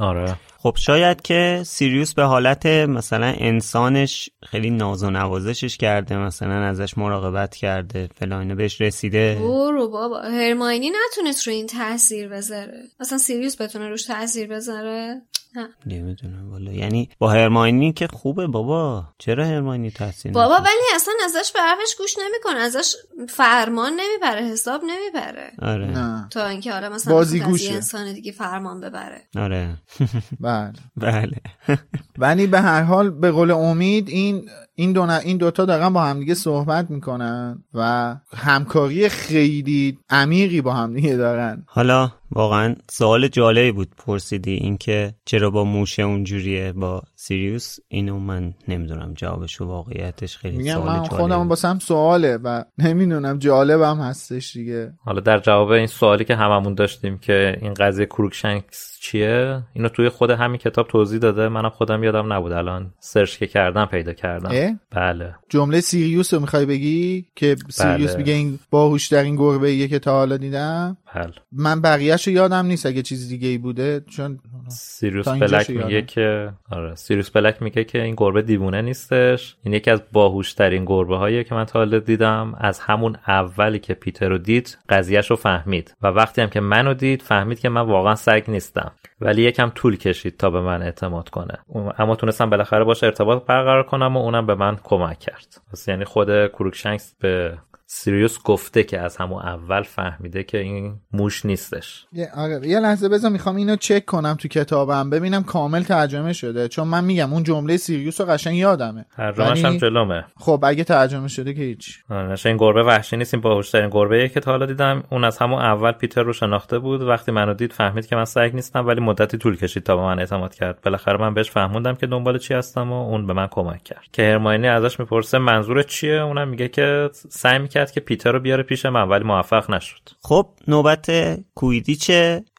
[0.00, 0.34] آره.
[0.66, 6.98] خب شاید که سیریوس به حالت مثلا انسانش خیلی ناز و نوازشش کرده مثلا ازش
[6.98, 9.38] مراقبت کرده فلانه بهش رسیده.
[9.40, 12.82] برو بابا هرماینی نتونست رو این تاثیر بذاره.
[13.00, 15.22] مثلا سیریوس بتونه روش تاثیر بذاره؟
[15.56, 15.68] نه.
[15.86, 16.72] نمی‌دونم والا.
[16.72, 19.04] یعنی با هرماینی که خوبه بابا.
[19.18, 22.58] چرا هرماینی تحصیل بابا ولی اصلا ازش به حرفش گوش نمی‌کنه.
[22.60, 22.94] ازش
[23.28, 25.52] فرمان نمی‌بره حساب نمی‌بره.
[25.62, 25.86] آره.
[25.86, 26.28] نه.
[26.30, 27.74] تا اینکه حالا مثلا بازی گوشه.
[27.74, 29.22] انسان دیگه فرمان ببره.
[29.36, 29.76] آره.
[30.40, 30.72] بله.
[30.96, 31.40] بله.
[32.18, 36.02] ولی به هر حال به قول امید این این دو ن- این دوتا دارن با
[36.04, 41.64] همدیگه صحبت می‌کنن و همکاری خیلی عمیقی با همدیگه دارن.
[41.66, 48.54] حالا واقعا سوال جالبی بود پرسیدی اینکه چرا با موشه اونجوریه با سیریوس اینو من
[48.68, 51.48] نمی‌دونم جوابش و واقعیتش خیلی میگم سوال من خودم.
[51.48, 54.92] واسم سواله و نمی‌دونم جالبم هستش دیگه.
[55.04, 60.08] حالا در جواب این سوالی که هممون داشتیم که این قضیه کروکشنکس چیه؟ اینو توی
[60.08, 61.48] خود همین کتاب توضیح داده.
[61.48, 62.52] منم خودم یادم نبود.
[62.52, 64.50] الان search که کردم پیدا کردم.
[64.52, 65.34] اه؟ بله.
[65.48, 68.18] جمله سیریوس رو می‌خوای بگی؟ که سیریوس بله.
[68.18, 71.32] میگه این باهوش در این گربه ایه که تا حالا دیدم؟ بله.
[71.52, 76.02] من بقیهش رو یادم نیست اگه چیز دیگه ای بوده چون سیریوس بلک میگه.
[76.02, 79.56] که آره سیریوس بلک میگه که این گربه دیوونه نیستش.
[79.62, 82.54] این یکی از باهوشترین گربه هایی که من تا حالا دیدم.
[82.58, 85.94] از همون اولی که پیتر رو دید قضیهش رو فهمید.
[86.02, 88.92] و وقتی هم که منو دید فهمید که من واقعا سگ نیستم.
[89.20, 91.58] ولی یکم طول کشید تا به من اعتماد کنه.
[91.98, 95.60] اما تونستم بالاخره باش ارتباط برقرار کنم و اونم به من کمک کرد.
[95.72, 101.46] پس یعنی خود کروکشنکس به سیریوس گفته که از همون اول فهمیده که این موش
[101.46, 102.06] نیستش.
[102.12, 102.68] یه, آره.
[102.68, 106.68] یه لحظه بذار می‌خوام اینو چک کنم تو کتابم ببینم کامل ترجمه شده.
[106.68, 109.04] چون من میگم اون جمله سیریوس رو قشنگ یادمه.
[109.16, 110.24] ترجمهش هم ولی- جلومه.
[110.36, 111.98] خب اگه ترجمه شده که هیچ.
[112.10, 115.58] آره، این گربه وحشی نیست این باهوشترین گربه که تا حالا دیدم اون از همون
[115.62, 117.02] اول پیتر رو شناخته بود.
[117.02, 120.18] وقتی منو دید فهمید که من سگ نیستم ولی مدتی طول کشید تا به من
[120.18, 120.80] اعتماد کرد.
[120.80, 124.04] بالاخره من بهش فهموندم که دنبال چی هستم و اون به من کمک کرد.
[124.12, 128.62] که هرماینی ازش می‌پرسه منظور چیه؟ اونم میگه که سعی می‌کرد که پیتر رو بیاره
[128.62, 130.08] پیش من ولی موفق نشد.
[130.22, 132.10] خب نوبت کویدیچ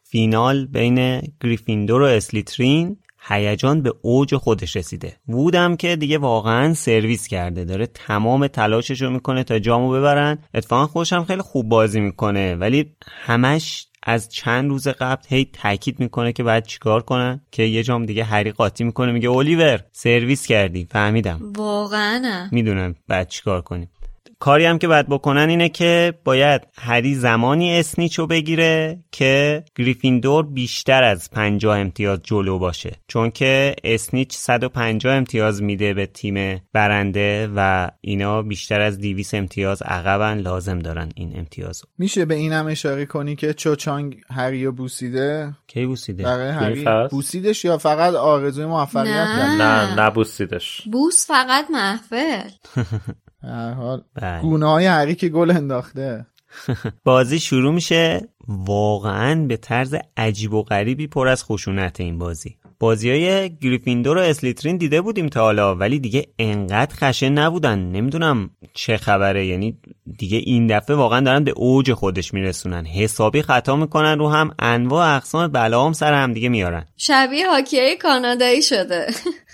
[0.04, 5.14] فینال بین گریفیندور و اسلیترین هیجان به اوج خودش رسیده.
[5.28, 7.66] وودم که دیگه واقعا سرویس کرده.
[7.66, 10.38] داره تمام تلاشش رو می‌کنه تا جامو ببرن.
[10.54, 12.56] اتفاقا خودش هم خیلی خوب بازی می‌کنه.
[12.56, 17.84] ولی همش از چند روز قبل هی تاکید می‌کنه که باید چیکار کنن که یه
[17.84, 19.12] جام دیگه هری قاطی می‌کنه.
[19.12, 20.88] میگه اولیور سرویس کردی.
[20.92, 21.54] فهمیدم.
[21.58, 22.48] واقعا.
[22.52, 23.90] می‌دونم بعد چیکار کنیم.
[24.40, 30.46] کاری هم که باید بکنن اینه که باید هری زمانی اسنیچ رو بگیره که گریفیندور
[30.46, 32.96] بیشتر از 50 امتیاز جلو باشه.
[33.08, 39.82] چون که اسنیچ 150 امتیاز میده به تیم برنده و اینا بیشتر از 200 امتیاز
[39.82, 41.82] عقبن لازم دارن این امتیاز.
[41.98, 47.66] میشه به اینم اشاره کنی که چوچانگ هری رو بوسیده؟ کی بوسیده؟ برای هری؟ بوسیدش
[47.66, 49.56] یا فقط آرزوی موفقیت؟ نه.
[49.58, 50.02] نه.
[50.02, 52.50] نبوسیدش بوس فقط محفل.
[53.44, 54.04] هر حال.
[54.16, 54.42] بله.
[54.42, 56.26] گونه های هری که گل انداخته.
[57.04, 58.22] بازی شروع میشه.
[58.48, 62.58] واقعا به طرز عجیب و غریبی پر از خشونت این بازی.
[62.80, 67.80] بازی های گریفیندور و اسلیترین دیده بودیم تا حالا ولی دیگه انقدر خشن نبودن.
[67.80, 69.46] نمی‌دونم چه خبره.
[69.46, 69.78] یعنی
[70.18, 72.86] دیگه این دفعه واقعا دارن به اوج خودش میرسونن.
[72.86, 74.56] حسابی خطا می‌کنن رو هم.
[74.60, 76.86] انواع اقسام بلا هم سر هم دیگه میارن.
[76.98, 79.08] شبیه هاکی کانادایی شده.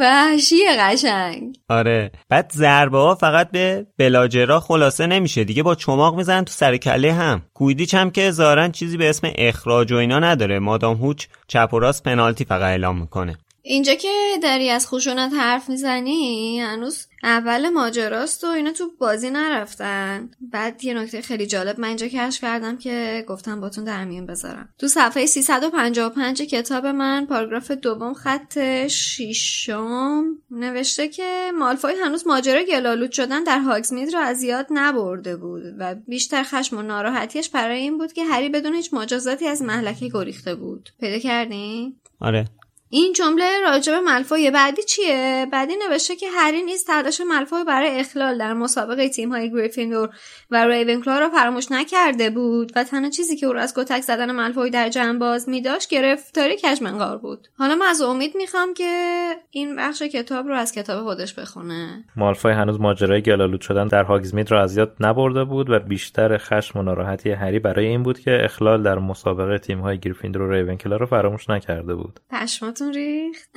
[0.00, 1.58] وحشی قشنگ.
[1.68, 2.12] آره.
[2.28, 5.44] بعد ضربه ها فقط به بلاجرا خلاصه نمیشه.
[5.44, 7.42] دیگه با چماق می‌زنن تو سر کله هم.
[7.54, 10.58] کویدیچ هم که ظاهرا چیزی به اسم اخراج و اینا نداره.
[10.58, 13.36] مادام هوچ چپ و راست پنالتی فقط اعلام می‌کنه.
[13.62, 14.08] اینجا که
[14.42, 20.30] داری از خشونت حرف می‌زنی هنوز اول ماجراست و اینا تو بازی نرفتن.
[20.40, 24.68] بعد یه نکته خیلی جالب من اینجا کشف کردم که گفتم باتون در میون بذارم.
[24.78, 33.12] تو صفحه 355 کتاب من پاراگراف دوم خط شیشم نوشته که مالفوی هنوز ماجرا گلالود
[33.12, 37.98] شدن در هاگزمید رو از یاد نبرده بود و بیشتر خشم و ناراحتیش برای این
[37.98, 40.90] بود که هری بدون هیچ مجازاتی از محلکه گریخته بود.
[41.00, 42.44] پیدا کردین آره.
[42.92, 48.38] این جمله راجب ملفوی بعدی چیه؟ بعدی نوشته که هری نیز تلاش ملفوی برای اخلال
[48.38, 50.08] در مسابقه تیم های گریفیندور
[50.50, 54.32] و ریونکلا را فراموش نکرده بود و تنها چیزی که او را از کتک زدن
[54.32, 57.48] ملفوی در جمع باز می داشت گرفتاری کشمنگار بود.
[57.58, 62.04] حالا من از امید می‌خوام که این بخش کتاب رو از کتاب خودش بخونه.
[62.16, 66.78] مالفوی هنوز ماجرای گلالود شدن در هاگزمید را از یاد نبرده بود و بیشتر خشم
[66.78, 70.96] و ناراحتی هری برای این بود که اخلال در مسابقه تیم های گریفیندور و ریونکلا
[70.96, 72.20] را فراموش نکرده بود.
[72.30, 73.50] پشماتون ریخت.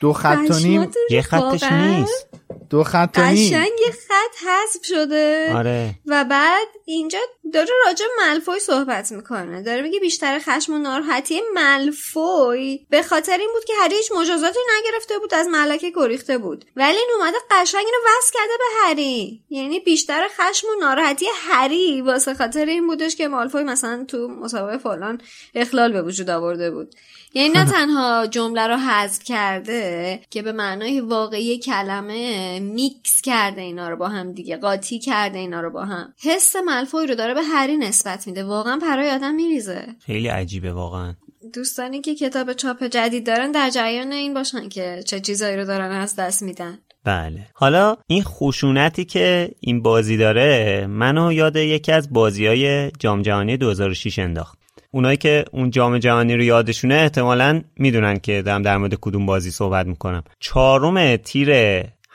[0.00, 0.90] دو خط و نیم.
[1.10, 2.28] یه خطش نیست.
[2.70, 3.48] دو خط و نیم.
[3.48, 5.52] قشنگ یه خط حذف شده.
[5.56, 5.94] آره.
[6.06, 7.18] و بعد اینجا
[7.52, 9.62] داره راجع ملفوی صحبت می‌کنه.
[9.62, 14.58] داره میگه بیشتر خشم و ناراحتی ملفوی به خاطر این بود که هری هیچ مجازاتی
[14.78, 16.64] نگرفته بود از ملکه گریخته بود.
[16.76, 19.42] ولی این اومده قشنگ اینو وصل کرده به هری.
[19.50, 24.78] یعنی بیشتر خشم و ناراحتی هری واسه خاطر این بودش که مالفوی مثلا تو مسابقه
[24.78, 25.20] فلان
[25.54, 26.94] اخلال به وجود آورده بود.
[27.34, 33.88] یعنی نه تنها جمله رو حذف کرده که به معنای واقعی کلمه میکس کرده اینا
[33.88, 36.14] رو با هم دیگه قاطی کرده اینا رو با هم.
[36.22, 38.44] حس ملفوی رو داره به هری نسبت میده.
[38.44, 39.86] واقعا پرای آدم میریزه.
[40.06, 41.14] خیلی عجیبه واقعا.
[41.54, 45.90] دوستانی که کتاب چاپ جدید دارن در جریان این باشن که چه چیزایی رو دارن
[45.90, 46.78] از دست میدن.
[47.04, 47.46] بله.
[47.54, 53.56] حالا این خشونتی که این بازی داره منو یاد یکی از بازی های جام جهانی
[53.56, 54.58] 2006 انداخت.
[54.90, 59.50] اونایی که اون جام جهانی رو یادشونه احتمالا می‌دونن که دارم در مورد کدوم بازی
[59.50, 60.22] صحبت می‌کنم.
[60.40, 61.50] چهارم تیر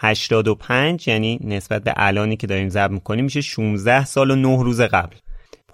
[0.03, 4.81] 85 یعنی نسبت به الانی که داریم ضبط می‌کنیم میشه 16 سال و 9 روز
[4.81, 5.15] قبل.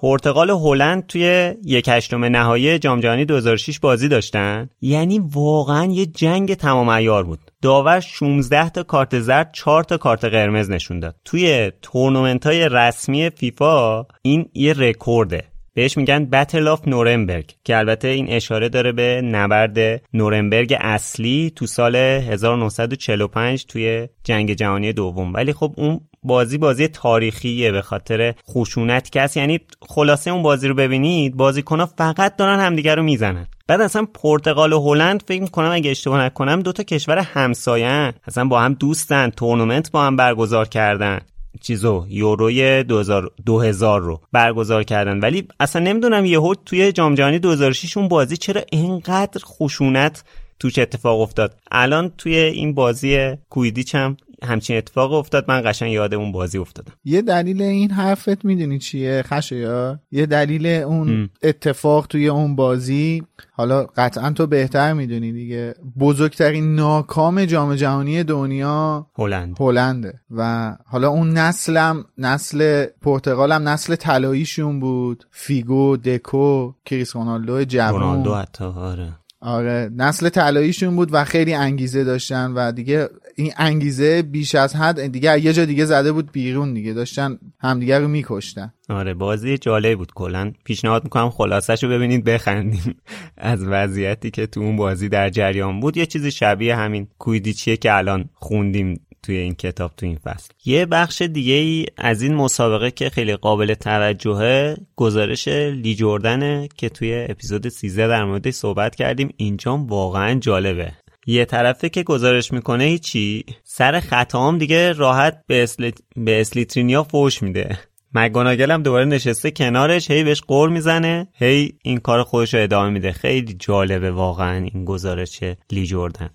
[0.02, 4.70] پرتغال و هلند توی یک هشتم نهایی جام جهانی 2006 بازی داشتن.
[4.82, 7.40] یعنی واقعا یه جنگ تمام عیار بود.
[7.62, 11.16] داور 16 تا کارت زرد 4 تا کارت قرمز نشون داد.
[11.26, 15.49] توی تورنمنت های رسمی فیفا این یه رکورده.
[15.74, 21.66] بهش میگن Battle of Nuremberg که البته این اشاره داره به نبرد نورنبرگ اصلی تو
[21.68, 25.34] سال 1945 توی جنگ جهانی دوم.
[25.34, 29.38] ولی خب اون بازی بازی تاریخیه به خاطر خشونت هست.
[29.38, 33.48] یعنی خلاصه اون بازی رو ببینید بازیکنها فقط دارن همدیگه رو می‌زنن.
[33.68, 38.62] بعد اصلا پرتغال و هلند فکر می‌کنم اگه اشتباه نکنم دوتا کشور همساین اصلا با
[38.62, 41.20] هم دوستن تورنمنت با هم برگزار کردن.
[41.62, 45.20] چیزو یوروی 2000, 2000 رو برگزار کردن.
[45.20, 50.24] ولی اصلا نمی‌دونم یهو توی جام جهانی 2006 اون بازی چرا اینقدر خشونت
[50.60, 51.56] توش اتفاق افتاد.
[51.72, 56.94] الان توی این بازی کویدیچ هم همچین اتفاق افتاد من قشنگ یاد اون بازی افتادم.
[57.04, 61.30] یه دلیل این حرفت می‌دونی چیه خشیا یه دلیل اون ام.
[61.44, 65.76] اتفاق توی اون بازی حالا قطعا تو بهتر می‌دونی دیگه.
[66.00, 69.56] بزرگترین ناکام جام جهانی دنیا هلند.
[69.60, 70.20] هلنده.
[70.32, 75.24] و حالا اون نسلم نسل پرتغال هم نسل طلاییشون بود.
[75.32, 78.02] فیگو دکو کریس رونالدو جوان.
[78.02, 79.10] رونالدو حتی آره.
[79.42, 85.08] آره نسل طلاییشون بود و خیلی انگیزه داشتن و دیگه این انگیزه بیش از حد
[85.08, 88.74] دیگه یه جا دیگه زده بود بیرون دیگه داشتن همدیگه رو میکشتن.
[88.90, 90.52] آره بازی جالب بود کلا.
[90.64, 92.96] پیشنهاد می‌کنم خلاصش رو ببینید بخندیم
[93.38, 95.98] از وضعیتی که تو اون بازی در جریان بود.
[95.98, 99.02] یه چیزی شبیه همین کویدیچیه که الان خوندیم.
[99.24, 100.50] توی این کتاب تو این فصل.
[100.66, 106.90] یه بخش دیگه ای از این مسابقه که خیلی قابل توجهه گزارش لی جوردنه که
[106.90, 110.92] توی اپیزود 13 در موردش صحبت کردیم اینجا واقعا جالبه.
[111.28, 115.92] یه طرفه که گزارش می‌کنه هیچی سر خطام دیگه راحت به, اسل...
[116.16, 117.80] به اسلیترینیا فوش میده.
[118.14, 122.90] مگوناگل هم دوباره نشسته کنارش هی بهش قور می‌زنه هی این کار خودش رو ادامه
[122.90, 123.12] میده.
[123.12, 125.40] خیلی جالبه واقعا این گزارش
[125.72, 126.30] لی جوردن.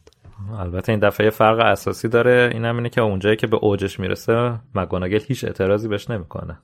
[0.53, 4.61] البته این دفعه فرق اساسی داره این هم اینه که اونجایی که به اوجش می‌رسه
[4.75, 6.59] مگوناگل هیچ اعتراضی بهش نمی‌کنه.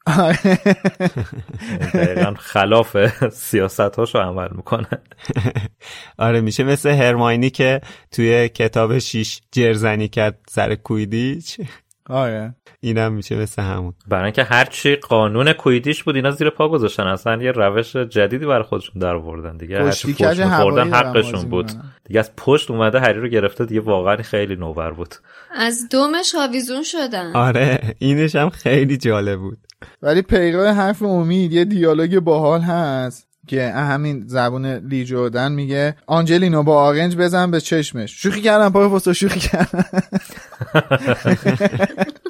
[1.95, 2.97] دقیقا خلاف
[3.33, 4.89] سیاست هاشو عمل می‌کنه.
[6.19, 11.61] آره میشه مثل هرماینی که توی کتاب شیش جرزنی کرد سر کویدیچ.
[12.07, 12.55] آره.
[12.83, 13.95] اینم میشه مثل همون.
[14.09, 17.03] برای اینکه هرچی قانون کویدیش بود اینا زیر پا گذاشتن.
[17.03, 19.85] اصلا یه روش جدیدی برای خودشون در آوردن دیگه.
[19.85, 21.71] هرچی خوردن حقشون بود.
[22.05, 25.15] دیگه از پشت اومده هری رو گرفته دیگه واقعا خیلی نوور بود.
[25.55, 27.37] از دومش آویزون شدن.
[27.37, 29.59] آره اینش هم خیلی جالب بود.
[30.03, 36.63] ولی پیرو حرف امید یه دیالوگ باحال هست که همین زبون لی جردن میگه آنجلینو
[36.63, 38.23] با آرنج بزن به چشمش.
[38.23, 39.85] شوخی کردم پای شوخی کردم.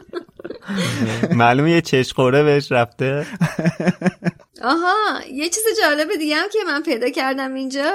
[1.34, 3.26] معلومه یه چشقوره بهش رفته.
[4.62, 4.94] آها
[5.32, 7.90] یه چیز جالب دیگه هم که من پیدا کردم اینجا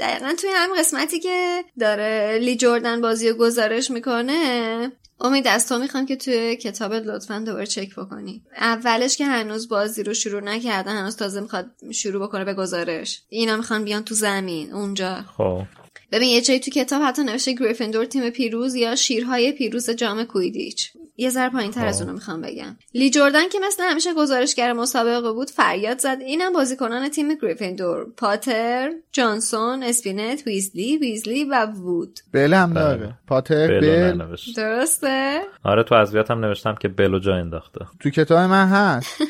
[0.00, 4.92] دقیقا توی همین قسمتی که داره لی جوردن بازی رو گزارش می‌کنه.
[5.20, 8.42] امید از تو می‌خوام که توی کتابت لطفا دوباره چک بکنی.
[8.60, 13.22] اولش که هنوز بازی رو شروع نکردن هنوز تازه می‌خواد شروع بکنه به گزارش.
[13.28, 15.24] اینا می‌خوان بیان تو زمین اونجا.
[15.36, 15.62] خب.
[16.12, 20.92] ببین یه جایی تو کتاب حتی نوشته گریفندور تیم پیروز یا شیرهای پیروز جام کویدیچ.
[21.16, 22.76] یه ذره پایین تر از اونو می‌خوام بگم.
[22.94, 26.16] لی جردن که مثل همیشه گزارشگر مسابقه بود فریاد زد.
[26.20, 28.06] اینم بازیکنان تیم گریفندور.
[28.16, 32.20] پاتر جانسون اسپینت ویزلی ویزلی و وود.
[32.32, 33.18] بل هم داره.
[33.26, 34.56] پاتر بل ننوشت.
[34.56, 37.80] درسته؟ آره تو عضویت هم نوشتم که بلو جا انداخته.
[38.00, 39.06] تو کتاب من هست.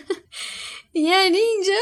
[0.94, 1.72] یعنی اینجا؟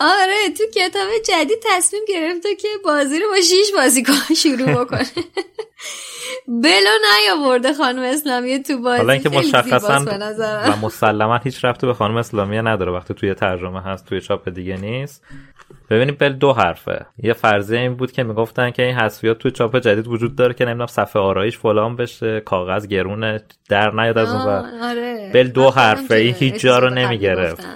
[0.00, 5.06] آره تو کتاب جدید تصمیم گرفته که بازی رو با شیش بازیکن شروع بکنه.
[6.48, 8.96] بلو نیاورده خانم اسلامی تو بازی.
[8.96, 10.04] حالا اینکه مشخصا.
[10.66, 12.92] و مسلما هیچ رفتی به خانم اسلامیه نداره.
[12.92, 15.24] وقتی توی ترجمه هست توی چاپ دیگه نیست.
[15.90, 17.06] ببینید بل دو حرفه.
[17.22, 20.64] یه فرضیه این بود که می‌گفتن که این حذفیات توی چاپ جدید وجود داره که
[20.64, 24.40] نمی‌دونم صفحه آرایش فلان بشه کاغذ گرونه در نیاد از اون
[24.82, 25.30] آره.
[25.34, 26.14] بل دو حرفه.
[26.14, 27.66] این هیچ جا رو نمی‌گرفت.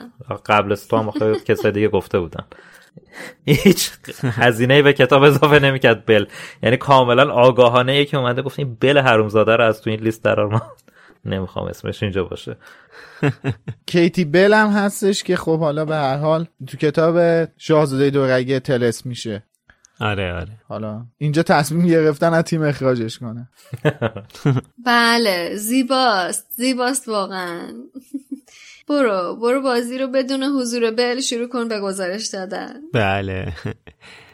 [0.47, 2.45] قبل از تو هم کسای دیگه گفته بودن.
[3.47, 3.90] هیچ
[4.22, 6.24] هزینه به کتاب اضافه نمی‌کرد بل.
[6.62, 10.47] یعنی کاملا آگاهانه یکی اومده گفت این بل حرومزاده رو از تو این لیست درار
[10.47, 10.62] ما
[11.25, 12.57] نمی‌خوام اسمش اینجا باشه.
[13.87, 19.07] کیتی بل هم هستش که خب حالا به هر حال تو کتاب شاهزاده دورگه تلس
[19.07, 19.43] میشه.
[20.01, 20.61] آره آره.
[20.68, 23.49] حالا اینجا تصمیم گرفتن از تیم اخراجش کنه.
[24.87, 27.68] بله زیباست زیباست واقعا.
[28.89, 32.75] برو برو بازی رو بدون حضور بل شروع کن به گزارش دادن.
[32.93, 33.53] بله.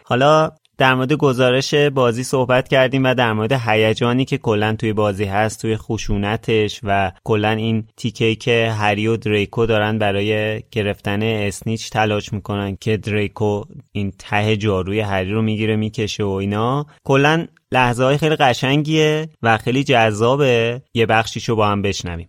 [0.04, 5.24] حالا در مورد گزارش بازی صحبت کردیم و در مورد هیجانی که کلا توی بازی
[5.24, 11.90] هست توی خشونتش و کلا این تیکه که هری و دریکو دارن برای گرفتن اسنیچ
[11.90, 13.62] تلاش می‌کنن که دریکو
[13.92, 16.86] این ته جاروی هری رو می‌گیره می‌کشه و اینا.
[17.04, 20.82] کلا لحظه های خیلی قشنگیه و خیلی جذابه.
[20.94, 22.28] یه بخشیشو با هم بشنویم.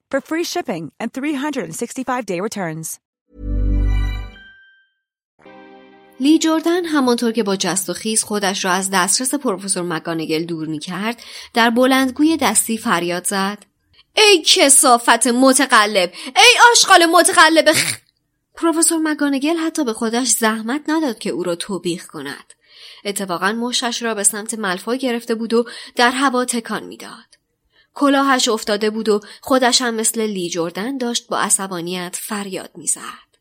[0.11, 2.99] for free shipping and 365-day returns.
[6.19, 10.67] لی جردن همانطور که با جست و خیز خودش را از دسترس پروفسور مکانگل دور
[10.67, 11.21] می کرد
[11.53, 13.57] در بلندگوی دستی فریاد زد.
[14.15, 16.11] ای کسافت متقلب!
[16.25, 17.71] ای آشغال متقلب!
[17.71, 17.97] خ...
[18.55, 22.53] پروفسور مکانگل حتی به خودش زحمت نداد که او را توبیخ کند.
[23.05, 27.30] اتفاقا مشش را به سمت ملفای گرفته بود و در هوا تکان می‌داد.
[27.93, 33.31] کلاهش افتاده بود و خودش هم مثل لی جردن داشت با عصبانیت فریاد می‌زد.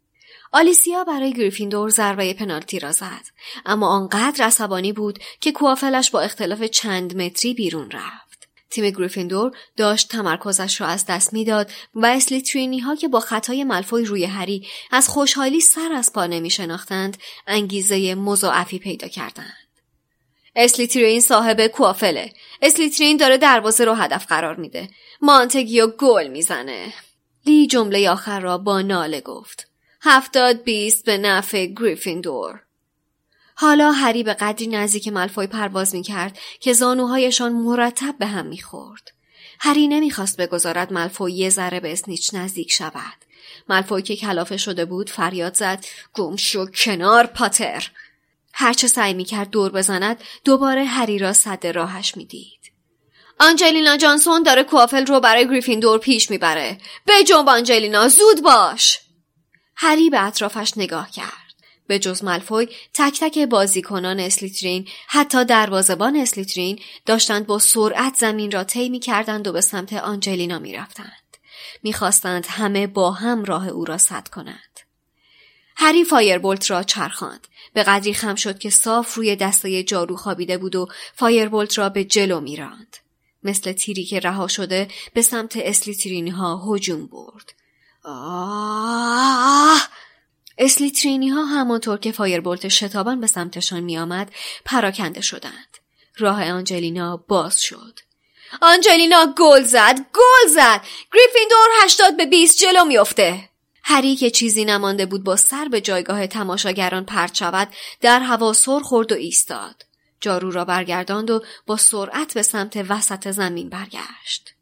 [0.53, 3.24] آلیسیا برای گریفیندور ضربه پنالتی را زد
[3.66, 8.48] اما آنقدر عصبانی بود که کوافلش با اختلاف چند متری بیرون رفت.
[8.70, 14.05] تیم گریفیندور داشت تمرکزش را از دست می‌داد و اسلیترینی ها که با خطای ملفوی
[14.05, 19.70] روی هری از خوشحالی سر از پا نمی شناختند انگیزه مضاعفی پیدا کردند.
[20.64, 22.32] اسلیترین صاحب کوافله
[22.62, 24.88] اسلیترین داره دروازه رو هدف قرار میده
[25.22, 26.92] مانتگیو گل می‌زنه
[27.46, 29.68] لی جمله آخر را با ناله گفت
[30.02, 32.61] هفتاد بیست به نفع گریفیندور
[33.54, 38.58] حالا هری به قدری نزدیک ملفوی پرواز می کرد که زانوهایشان مرتب به هم می
[38.58, 39.12] خورد.
[39.61, 43.24] هری نمی‌خواست بگذارد ملفوی یه ذره به اسنیچ نزدیک شود.
[43.68, 45.84] ملفوی که کلافه شده بود فریاد زد
[46.14, 47.90] گم شو کنار پاتر.
[48.61, 52.72] هرچه سعی می کرد دور بزند دوباره هری را صد راهش می دید.
[53.38, 56.78] آنجلینا جانسون داره کوافل رو برای گریفیندور پیش می‌بره.
[57.07, 58.98] بجنب آنجلینا زود باش.
[59.76, 61.50] هری به اطرافش نگاه کرد.
[61.86, 68.64] به جز ملفوی تک تک بازیکنان اسلیترین حتی دروازبان اسلیترین داشتند با سرعت زمین را
[68.64, 71.36] طی کردند و به سمت آنجلینا می‌رفتند
[71.82, 74.80] می‌خواستند همه با هم راه او را سد کنند
[75.76, 80.77] هری فایربولت را چرخاند به قدری خم شد که صاف روی دستای جارو خوابیده بود
[80.77, 82.97] و فایربولت را به جلو میراند.
[83.43, 87.53] مثل تیری که رها شده به سمت اسلیترینی ها هجوم برد.
[88.05, 89.89] آه!
[90.59, 94.33] اسلیترینی ها همانطور که فایربولت شتابان به سمتشان می آمد
[94.64, 95.79] پراکنده شدند.
[96.16, 98.01] راه آنجلینا باز شد.
[98.62, 100.85] آنجلینا گل زد گل زد!
[101.14, 103.49] گریفیندور هشتاد به 20 جلو میافته!
[103.83, 107.68] هری که چیزی نمانده بود با سر به جایگاه تماشاگران پرت شود
[108.01, 109.87] در هوا سر خورد و ایستاد.
[110.20, 114.55] جارو را برگرداند و با سرعت به سمت وسط زمین برگشت.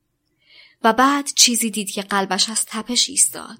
[0.85, 3.59] و بعد چیزی دید که قلبش از تپش ایستاد.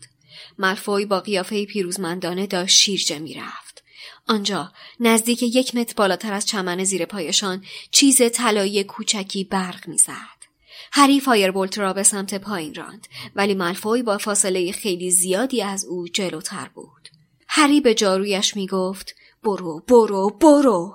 [0.59, 3.85] مرفوی با قیافه پیروزمندانه داشت شیرجه می‌رفت.
[4.27, 10.38] آنجا نزدیک یک متر بالاتر از چمن زیر پایشان چیز طلایی کوچکی برق می‌زد.
[10.93, 16.09] هری فایربولت را به سمت پایین راند ولی مالفوی با فاصله خیلی زیادی از او
[16.09, 17.09] جلوتر بود
[17.49, 20.95] هری به جارویش می‌گفت برو برو برو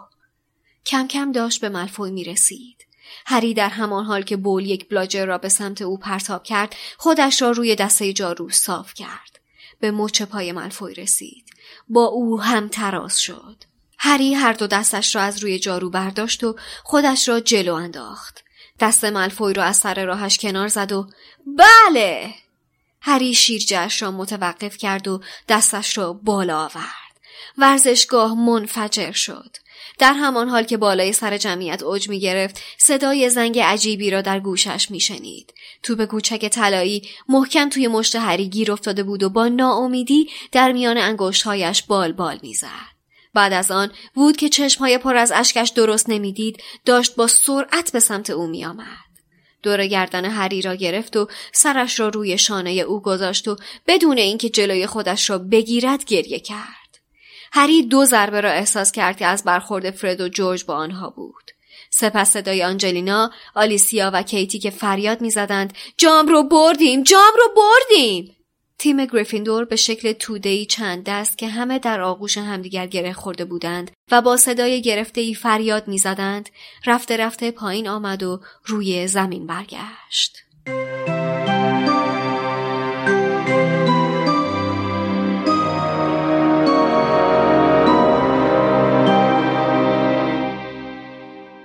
[0.85, 2.87] کم کم داشت به مالفوی می رسید.
[3.25, 7.41] هری در همان حال که بول یک بلاجر را به سمت او پرتاب کرد خودش
[7.41, 9.39] را روی دسته جارو صاف کرد.
[9.79, 11.45] به مچ پای مالفوی رسید.
[11.89, 13.63] با او هم تراز شد.
[13.97, 18.42] هری هر دو دستش را از روی جارو برداشت و خودش را جلو انداخت.
[18.79, 21.07] دست مالفوی را از سر راهش کنار زد و
[21.57, 22.33] بله
[23.01, 27.03] هری شیرجهش را متوقف کرد و دستش را بالا آورد
[27.57, 29.57] ورزشگاه منفجر شد
[29.99, 34.39] در همان حال که بالای سر جمعیت اوج می گرفت صدای زنگ عجیبی را در
[34.39, 35.53] گوشش می شنید.
[35.83, 40.97] توپ کوچک طلایی محکم توی مشت هری گیر افتاده بود و با ناامیدی در میان
[40.97, 42.93] انگشتهایش بال بال می‌زد.
[43.33, 47.99] بعد از آن وود که چشمهای پر از اشکش درست نمی‌دید داشت با سرعت به
[47.99, 49.13] سمت او میآمد.
[49.63, 53.55] دور گردن هری را گرفت و سرش را روی شانه او گذاشت و
[53.87, 56.99] بدون اینکه جلوی خودش را بگیرد گریه کرد.
[57.51, 61.51] هری دو ضربه را احساس کرد که از برخورد فرد و جورج با آنها بود.
[61.89, 68.35] سپس صدای آنجلینا، آلیسیا و کیتی که فریاد می‌زدند جام رو بردیم، جام رو بردیم.
[68.77, 73.91] تیم گریفیندور به شکل تودهی چند دست که همه در آغوش همدیگر گره خورده بودند
[74.11, 76.49] و با صدای گرفته ای فریاد می‌زدند
[76.85, 80.37] رفته رفته پایین آمد و روی زمین برگشت.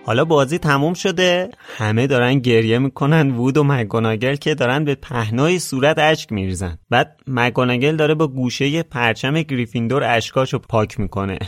[0.09, 1.51] حالا بازی تموم شده.
[1.77, 3.31] همه دارن گریه می‌کنن.
[3.31, 6.79] وود و مگوناگل که دارن به پهنای صورت اشک میریزن.
[6.91, 11.39] بعد مگوناگل داره با گوشه پرچم گریفیندور اشکاشو پاک می‌کنه.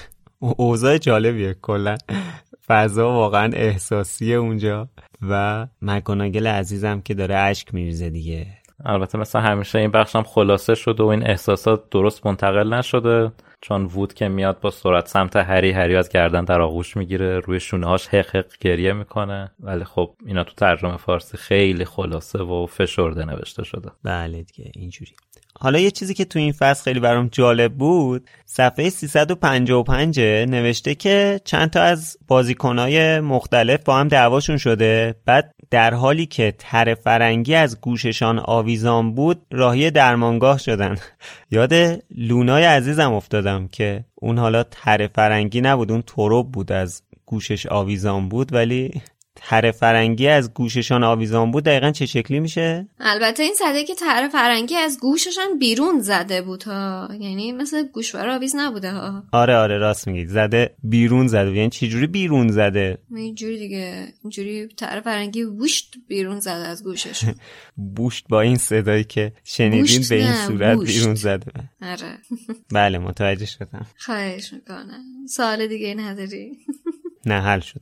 [0.41, 1.97] اوضاع جالبیه کلا.
[2.67, 4.89] فضا واقعا احساسیه اونجا.
[5.29, 8.47] و مگوناگل عزیزم که داره اشک میریزه دیگه.
[8.85, 13.33] البته مثلا همیشه این بخشم خلاصه شده و این احساسات درست منتقل نشده.
[13.61, 17.61] چون وود که میاد با سرعت سمت هری هری از گردن در آغوش می‌گیره روی
[17.61, 19.53] شونه هاش حق حق گریه می‌کنه.
[19.61, 23.91] ولی خب اینا تو ترجمه فارسی خیلی خلاصه و فشرده نوشته شده.
[24.05, 25.13] بله دیگه اینجوری.
[25.63, 31.41] حالا یه چیزی که تو این فصل خیلی برام جالب بود صفحه 355 نوشته که
[31.45, 35.15] چند تا از بازیکنهای مختلف با هم دعواشون شده.
[35.25, 40.97] بعد در حالی که تر فرنگی از گوششان آویزان بود راهی درمانگاه شدن.
[41.51, 41.73] یاد
[42.17, 48.29] لونای عزیزم افتادم که اون حالا تر فرنگی نبود اون تروب بود از گوشش آویزان
[48.29, 49.03] بود ولی
[49.49, 54.29] تر فرنگی از گوششان آویزان بود دقیقا چه شکلی میشه؟ البته این صده که تر
[54.29, 57.09] فرنگی از گوششان بیرون زده بود ها.
[57.21, 59.23] یعنی مثل گوشوار آویز نبوده ها.
[59.33, 60.29] آره آره راست میگید.
[60.29, 66.69] زده بیرون زده یعنی چجوری بیرون زده؟ اینجوری دیگه اینجوری تر فرنگی بوشت بیرون زده
[66.69, 67.25] از گوشش.
[67.97, 71.53] بوشت با این صدایی که شنیدین به این صورت بیرون زده.
[71.83, 72.19] آره.
[72.75, 73.87] بله متوجه شدم.
[73.99, 75.05] خواهش می‌کنم.
[75.29, 76.59] سوال دیگه نداری
[77.27, 77.81] نه حل شد.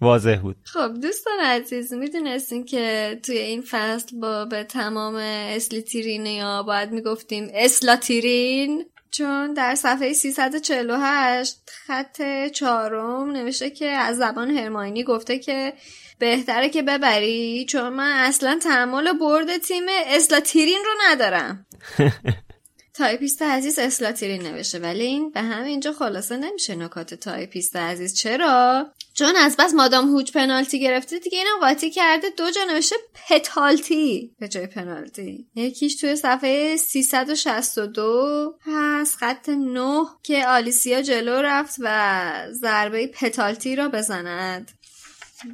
[0.00, 0.56] واضح بود.
[0.64, 5.14] خب دوستان عزیز می‌دونستین که توی این فصل با به تمام
[5.54, 11.56] اسلیتیرین یا باید می‌گفتیم اسلاتیرین؟ چون در صفحه 348
[11.86, 15.72] خط چهارم نوشته که از زبان هرماینی گفته که
[16.18, 21.66] بهتره که ببری چون من اصلا تحمل برد تیم اسلاتیرین رو ندارم.
[22.94, 28.14] تایپیست عزیز اسلاتیرین نوشته ولی این به همه اینجا خلاصه نمیشه نکات تایپیست عزیز.
[28.14, 32.30] چرا؟ چون از بس مادام هوج پنالتی گرفته دیگه اینم قاطی کرده.
[32.36, 32.96] دو جا نوشته
[33.28, 35.46] پتالتی به جای پنالتی.
[35.54, 43.88] یکیش توی صفحه 362 هست خط 9 که آلیسیا جلو رفت و ضربه پتالتی را
[43.88, 44.70] بزند.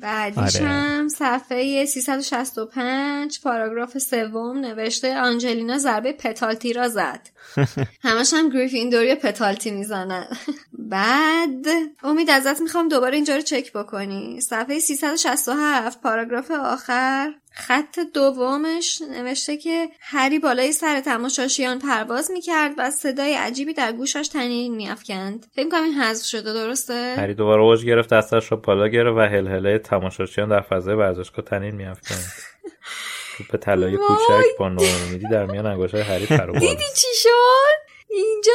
[0.00, 0.66] بعدیش آره.
[0.66, 7.28] هم صفحه 365 پاراگراف سوم نوشته آنجلینا ضربه پتالتی را زد
[8.08, 10.26] همش هم گریفیندوری پتالتی می‌زنن.
[10.72, 11.66] بعد
[12.02, 14.40] امید ازت می‌خوام دوباره اینجا رو چک بکنی.
[14.40, 17.34] صفحه 367 پاراگراف آخر.
[17.52, 24.28] خط دومش نوشته که هری بالای سر تماشاشیان پرواز می‌کرد و صدای عجیبی در گوشش
[24.28, 25.46] تنین میافکند.
[25.54, 29.20] فکر کنم این حذف شده درسته؟ هری دوباره اوج گرفت دستش رو بالا گرفت و
[29.20, 32.32] هلهله تماشاچیان در فضای ورزشگاه تنین میافکند.
[33.38, 38.52] توپ طلایی کوچک با ناامیدی در میان انگشتای هری پرواز دیدی چی شد؟ اینجا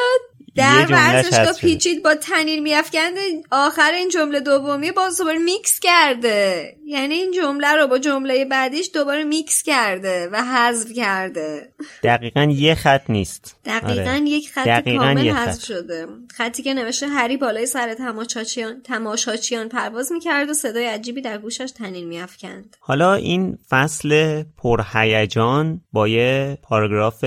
[0.55, 1.53] در ورزشگاه.
[1.53, 7.75] پیچید با طنین میافکنده آخر این جمله دومی باز دوباره میکس کرده یعنی این جمله
[7.75, 11.73] رو با جمله بعدیش دوباره میکس کرده و حذف کرده
[12.03, 14.21] دقیقا یه خط نیست دقیقا آره.
[14.21, 15.65] یک خط دقیقاً کامل حذف خط.
[15.65, 21.37] شده خطی که نوشته هری بالای سر تماشاچیان تماشاچیان پرواز می‌کرد و صدای عجیبی در
[21.37, 27.25] گوشش طنین میافکند حالا این فصل پرهیجان با یه پاراگراف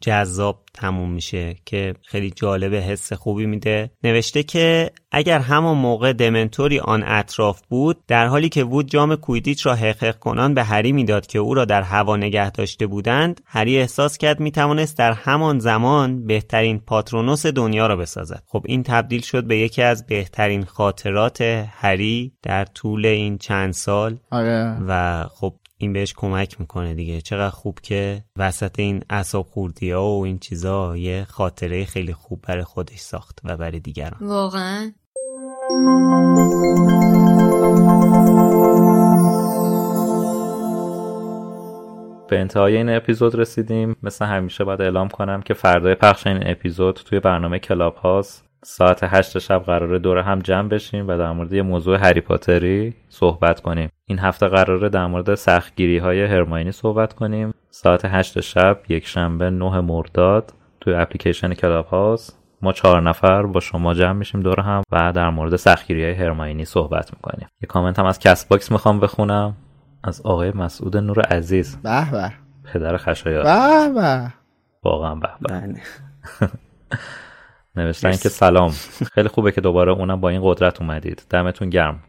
[0.00, 3.90] جذاب تموم میشه که خیلی جالب حس خوبی میده.
[4.04, 9.66] نوشته که اگر همان موقع دمنتوری آن اطراف بود در حالی که وود جام کویدیچ
[9.66, 13.78] را حقق کنان به هری می‌داد که او را در هوا نگه داشته بودند هری
[13.78, 18.42] احساس کرد می‌توانست در همان زمان بهترین پاترونوس دنیا را بسازد.
[18.46, 21.40] خب این تبدیل شد به یکی از بهترین خاطرات
[21.72, 24.18] هری در طول این چند سال.
[24.30, 24.76] آره.
[24.88, 27.20] و خب این بهش کمک می‌کنه دیگه.
[27.20, 32.42] چقدر خوب که وسط این اصاب خوردی ها و این چیزا یه خاطره خیلی خوب
[32.48, 34.18] برای خودش ساخت و برای دیگران.
[34.20, 34.92] واقعا.
[42.28, 43.96] به انتهای این اپیزود رسیدیم.
[44.02, 48.49] مثل همیشه باید اعلام کنم که فردای پخش این اپیزود توی برنامه کلاب هاست.
[48.62, 52.94] ساعت هشت شب قراره دور هم جمع بشیم و در مورد یه موضوع هری پاتری
[53.08, 53.88] صحبت کنیم.
[54.04, 57.54] این هفته قراره در مورد سختگیری های هرماینی صحبت کنیم.
[57.70, 63.94] ساعت هشت شب یک شنبه 9 مرداد توی اپلیکیشن Clubhouse ما چهار نفر با شما
[63.94, 67.48] جمع میشیم دور هم و در مورد سختگیری های هرماینی صحبت می‌کنیم.
[67.62, 69.56] یه کامنت هم از Castbox می‌خوام بخونم.
[70.04, 71.78] از آقای مسعود نور عزیز.
[71.82, 72.32] به به.
[72.72, 73.44] پدر خشایار.
[73.44, 74.32] به به.
[74.82, 75.28] واقعا به
[77.76, 78.70] نوشتن که سلام.
[79.12, 81.22] خیلی خوبه که دوباره اونم با این قدرت اومدید.
[81.30, 82.00] دمتون گرم.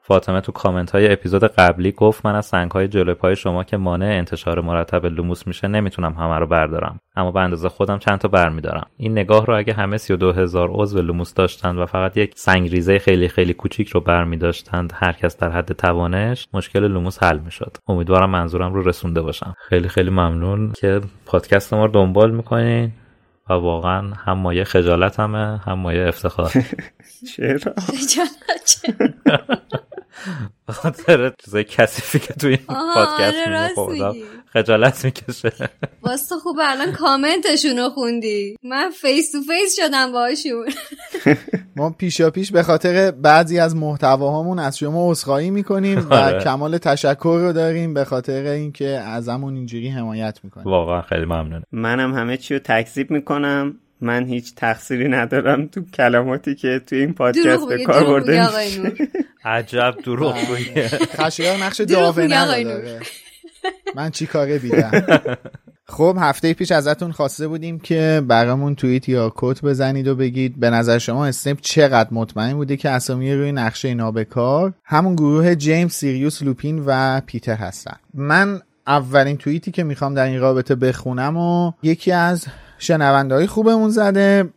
[0.00, 3.76] فاطمه تو کامنت های اپیزود قبلی گفت من از سنگ های جلوی پای شما که
[3.76, 7.00] مانع انتشار مرتب لوموس میشه نمی‌تونم همه رو بردارم.
[7.16, 11.02] اما به اندازه خودم چند تا برمیدارم این نگاه رو اگه همه 32 هزار عضو
[11.02, 15.50] لوموس داشتند و فقط یک سنگ ریزه خیلی خیلی کوچیک رو برمیداشتند هر کس در
[15.50, 17.76] حد توانش مشکل لوموس حل می‌شد.
[17.88, 19.54] امیدوارم منظورم رو رسونده باشم.
[19.68, 22.92] خیلی خیلی ممنون که پادکست ما رو دنبال می‌کنین.
[23.50, 26.52] و واقعا هم مایه خجالتمه هم مایه افتخار.
[27.36, 27.74] چرا؟
[30.72, 34.24] خاطر چیزای کثیفی که توی پادکست آره، میگه میگی.
[34.56, 35.52] خجالت می‌کشه.
[36.02, 38.56] واسه خوب الان کامنتشون رو خوندی.
[38.62, 40.66] من face to face شدم باشون
[41.76, 46.40] ما پیشا پیش به خاطر بعضی از محتواهامون از شما عذرخواهی می‌کنیم و آره.
[46.40, 52.14] کمال تشکر رو داریم به خاطر اینکه ازمون اینجوری حمایت می‌کنین واقعا خیلی ممنون منم
[52.14, 53.78] همه چی رو تکذیب می‌کنم.
[54.00, 58.48] من هیچ تقصیری ندارم تو کلماتی که توی این پادکست به کار برده
[59.44, 60.88] عجب دروغ گویه
[61.20, 63.00] خشیار نقش داونه
[63.94, 64.90] من چی کاره بیدم؟
[65.88, 70.70] خب هفته پیش ازتون خواسته بودیم که برامون توییت یا کد بزنید و بگید به
[70.70, 76.42] نظر شما اسنیپ چقدر مطمئن بوده که اسامی روی نقشه نابکار؟ همون گروه جیمز سیریوس
[76.42, 77.96] لوپین و پیتر هستن.
[78.14, 82.46] من اولین توییتی که می‌خوام در این رابطه بخونم و یکی از
[82.78, 84.48] شنونده های خوبمون زده.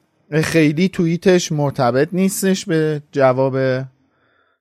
[0.43, 3.85] خیلی توییتش مرتبط نیستش به جواب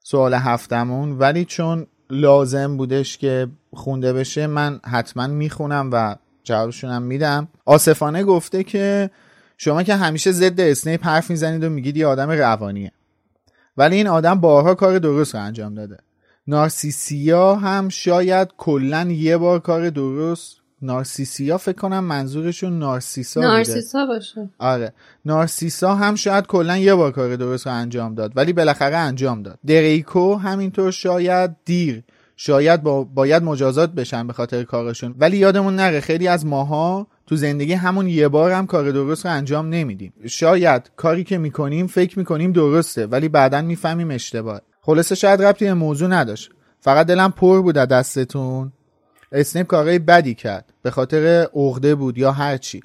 [0.03, 7.49] سوال هفتمون ولی چون لازم بودش که خونده بشه من حتما می‌خونم و جوابشونم میدم.
[7.65, 9.11] آصفانه گفته که
[9.57, 12.93] شما که همیشه ضد اسنیپ حرف می‌زنید و میگید یه آدم روانیه.
[13.77, 15.99] ولی این آدم بارها کار درست رو انجام داده.
[16.47, 23.53] نارسیسیا هم شاید کلا یه بار کار درست نارسیسیا فکر کنم منظورشون نارسیسا بوده.
[23.53, 24.51] نارسیسا باشه.
[24.59, 24.93] آره.
[25.25, 29.59] نارسیسا هم شاید کلا یه بار کار درست رو انجام داد ولی بالاخره انجام داد.
[29.67, 32.03] دریکو همینطور شاید دیر
[32.37, 35.15] شاید با باید مجازات بشن به خاطر کارشون.
[35.19, 39.33] ولی یادمون نره خیلی از ماها تو زندگی همون یه بار هم کار درست رو
[39.33, 40.13] انجام نمیدیم.
[40.27, 44.61] شاید کاری که می‌کنیم فکر می‌کنیم درسته ولی بعدا می‌فهمیم اشتباه.
[44.81, 46.51] خلاصه شاید ربطی به موضوع نداشت.
[46.81, 48.73] فقط دلم پر بود از دستتون.
[49.33, 50.73] اسنیپ کارهای بدی کرد.
[50.83, 52.81] به خاطر عقده بود یا هر چی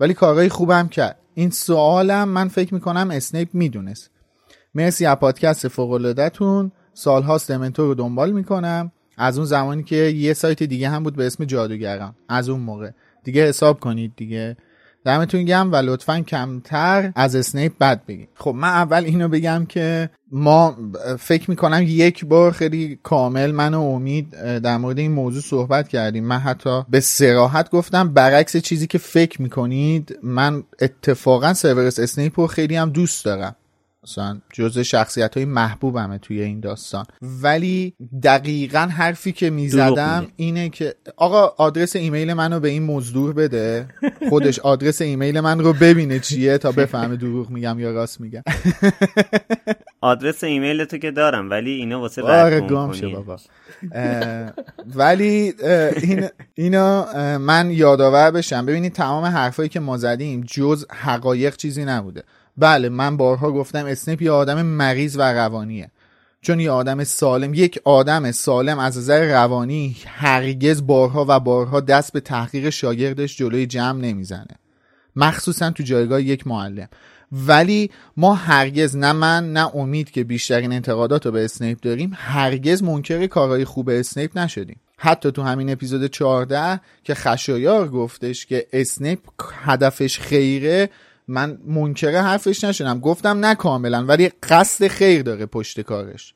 [0.00, 1.18] ولی کارهای خوبم کرد.
[1.34, 4.10] این سوالم من فکر می‌کنم اسنیپ می‌دونست.
[4.74, 6.72] مرسی از پادکست فوق‌العاده‌تون.
[6.94, 8.92] سالهاست دمنتور رو دنبال می‌کنم.
[9.16, 12.14] از اون زمانی که یه سایت دیگه هم بود به اسم جادوگران.
[12.28, 12.90] از اون موقع.
[13.24, 14.56] دیگه حساب کنید دیگه.
[15.04, 20.10] دمتون گرم و لطفا کمتر از اسنیپ بد بگید خب من اول اینو بگم که
[20.32, 20.76] ما
[21.18, 26.24] فکر می‌کنم یک بار خیلی کامل من و امید در مورد این موضوع صحبت کردیم.
[26.24, 32.46] من حتی به صراحت گفتم برعکس چیزی که فکر می‌کنید من اتفاقا سیورس اسنیپ رو
[32.46, 33.56] خیلی هم دوست دارم.
[34.04, 37.04] مثلا جزء شخصیت های محبوبمه توی این داستان.
[37.22, 43.88] ولی دقیقا حرفی که می‌زدم اینه که آقا آدرس ایمیل منو به این مزدور بده.
[44.28, 48.42] خودش آدرس ایمیل من رو ببینه چیه تا بفهمه دروغ میگم یا راست میگم.
[50.00, 53.36] آدرس ایمیل تو که دارم ولی اینو واسه آره گام بابا.
[54.94, 55.54] ولی
[56.02, 57.04] این اینو
[57.38, 58.66] من یادآور بشم.
[58.66, 62.22] ببینید تمام حرفایی که ما زدیم جز حقایق چیزی نبوده.
[62.56, 65.90] بله من بارها گفتم اسنیپ یه آدم مریض و روانیه.
[66.40, 72.12] چون یه آدم سالم یک آدم سالم از نظر روانی هرگز بارها و بارها دست
[72.12, 74.58] به تحقیق شاگردش جلوی جمع نمی‌زنه.
[75.16, 76.88] مخصوصا تو جایگاه یک معلم.
[77.32, 82.82] ولی ما هرگز نه من نه امید که بیشترین انتقادات رو به اسنیپ داریم هرگز
[82.82, 84.80] منکر کارهای خوب اسنیپ نشدیم.
[84.96, 89.18] حتی تو همین اپیزود 14 که خشایار گفتش که اسنیپ
[89.64, 90.90] هدفش خیره
[91.28, 93.00] من منکره حرفش نشدم.
[93.00, 96.34] گفتم نه کاملا ولی قصد خیر داره پشت کارش.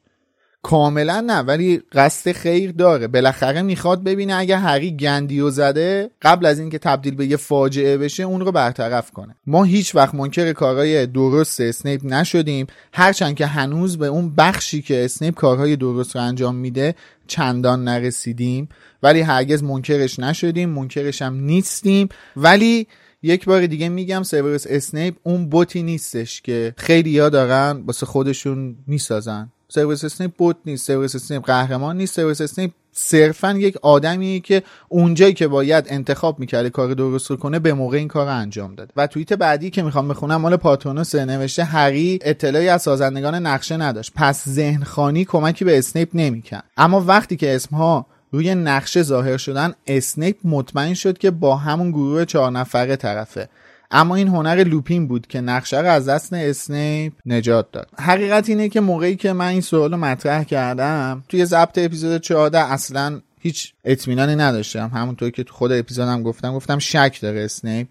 [0.62, 3.06] کاملا نه ولی قصد خیر داره.
[3.06, 8.22] بالاخره می‌خواد ببینه اگه هری گندیو زده قبل از اینکه تبدیل به یه فاجعه بشه
[8.22, 9.36] اون رو برطرف کنه.
[9.46, 12.66] ما هیچ وقت منکر کارهای درست اسنیپ نشدیم.
[12.92, 16.94] هرچند که هنوز به اون بخشی که اسنیپ کارهای درست رو انجام میده
[17.26, 18.68] چندان نرسیدیم.
[19.02, 22.08] ولی هرگز منکرش نشدیم منکرش هم نیستیم.
[22.36, 22.86] ولی
[23.22, 28.76] یک بار دیگه میگم سیورس اسنیپ اون بتی نیستش که خیلی ها دارن واسه خودشون
[28.86, 29.50] می‌سازن.
[29.68, 35.34] سیورس اسنیپ بت نیست سیورس اسنیپ قهرمان نیست سیورس اسنیپ صرفا یک آدمیه که اونجایی
[35.34, 39.06] که باید انتخاب می‌کرده کار درست رو کنه به موقع این کار انجام داد و
[39.06, 44.12] توییت بعدی که می‌خوام بخونم مال پاترونوس نوشته هری اطلاعی از سازندگان نقشه نداشت.
[44.14, 46.64] پس ذهن خوانی کمکی به اسنیپ نمی‌کرد.
[46.76, 52.24] اما وقتی که اسمها روی نقشه ظاهر شدن اسنیپ مطمئن شد که با همون گروه
[52.24, 53.48] چهار نفره طرفه.
[53.90, 57.88] اما این هنر لوپین بود که نقشه رو از دست اسنیپ نجات داد.
[57.98, 63.20] حقیقت اینه که موقعی که من این سوال مطرح کردم توی ضبط اپیزود 14 اصلا
[63.40, 64.90] هیچ اطمینانی نداشتم.
[64.94, 67.88] همونطور که تو خود اپیزودم گفتم گفتم شک داره اسنیپ.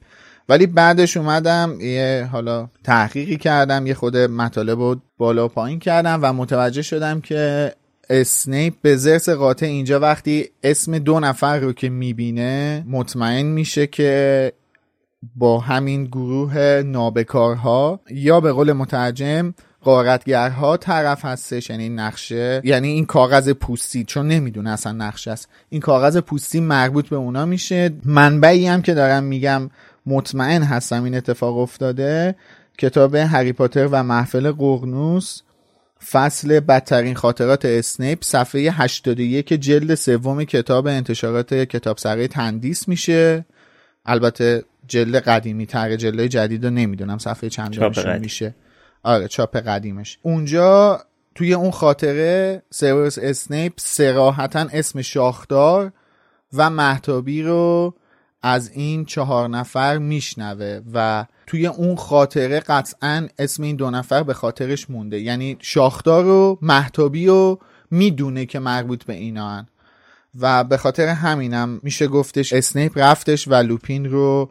[0.49, 6.33] ولی بعدش اومدم یه حالا تحقیقی کردم یه خود مطالب رو بالا پایین کردم و
[6.33, 7.73] متوجه شدم که
[8.09, 14.53] اسنیپ به ضرس قاطع اینجا وقتی اسم دو نفر رو که می‌بینه مطمئن میشه که
[15.35, 23.05] با همین گروه نابکارها یا به قول مترجم قارتگرها طرف هستش یعنی نقشه یعنی این
[23.05, 25.49] کاغذ پوستی چون نمی‌دونه اصلا نقشه است.
[25.69, 27.91] این کاغذ پوستی مربوط به اونا میشه.
[28.05, 29.69] منبعی هم که دارم میگم
[30.05, 32.35] مطمئن هستم این اتفاق افتاده
[32.77, 35.41] کتاب هری پاتر و محفل قرنوس
[36.11, 43.45] فصل بدترین خاطرات اسنیپ صفحه 81 جلد سوم کتاب انتشارات کتاب سره تندیس میشه.
[44.05, 47.17] البته جلد قدیمی تر جلد جدید رو نمی‌دونم.
[47.17, 48.55] صفحه چند میشه.
[49.03, 50.19] آره چاپ قدیمش.
[50.21, 51.01] اونجا
[51.35, 55.91] توی اون خاطره سیورس اسنیپ سراحتا اسم شاخدار
[56.53, 57.93] و محتابی رو
[58.41, 64.33] از این چهار نفر میشنوه و توی اون خاطره قطعا اسم این دو نفر به
[64.33, 65.19] خاطرش مونده.
[65.19, 67.57] یعنی شاخدار و محتابی و
[67.91, 69.67] می‌دونه که مربوط به اینا هن.
[70.39, 74.49] و به خاطر همینم میشه گفتش اسنیپ رفتش و لوپین رو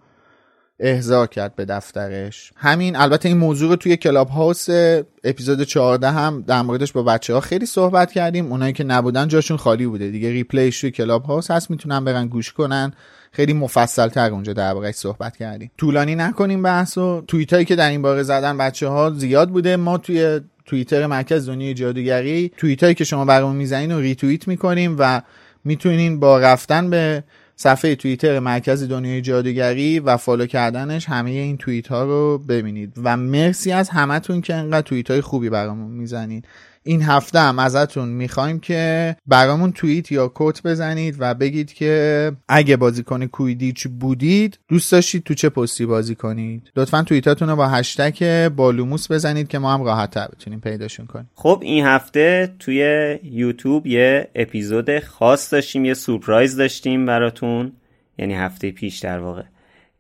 [0.80, 2.53] احضار کرد به دفترش.
[2.57, 4.66] همین البته این موضوع رو توی کلاب هاوس
[5.24, 8.47] اپیزود 14 هم در موردش با بچه ها خیلی صحبت کردیم.
[8.47, 10.11] اونایی که نبودن جاشون خالی بوده.
[10.11, 12.92] دیگه replay ش توی کلاب هاوس هست می‌تونن برن گوش کنن.
[13.37, 15.70] خیلی مفصل تر اونجا دربارهش صحبت کردیم.
[15.78, 19.76] طولانی نکنیم بحث و توییت هایی که در این باره زدن بچه ها زیاد بوده.
[19.76, 24.97] ما توی توییتر مرکز دنیای جادوگری توییت هایی که شما برامون می‌زنین و ریتوییت می‌کنیم
[24.99, 25.22] و
[25.64, 27.24] می‌تونین با رفتن به
[27.57, 32.93] صفحه توییتر مرکز دنیای جادوگری و فالو کردنش همه این توییت ها رو ببینید.
[33.03, 36.45] و مرسی از همتون که انقدر توییت های خوبی برامون می‌زنید
[36.87, 42.76] این هفته هم ازتون می‌خوایم که برامون توییت یا کوت بزنید و بگید که اگه
[42.76, 46.70] بازیکن کویدیچ بودید دوست داشتید تو چه پستی بازی کنید.
[46.76, 51.30] لطفا توییتاتون رو با هشتگ بالوموس بزنید که ما هم راحت تر بتونیم پیداشون کنیم.
[51.34, 57.72] خب این هفته توی یوتیوب یه اپیزود خاص داشتیم یه سورپرایز داشتیم براتون.
[58.18, 59.43] یعنی هفته پیش در واقع.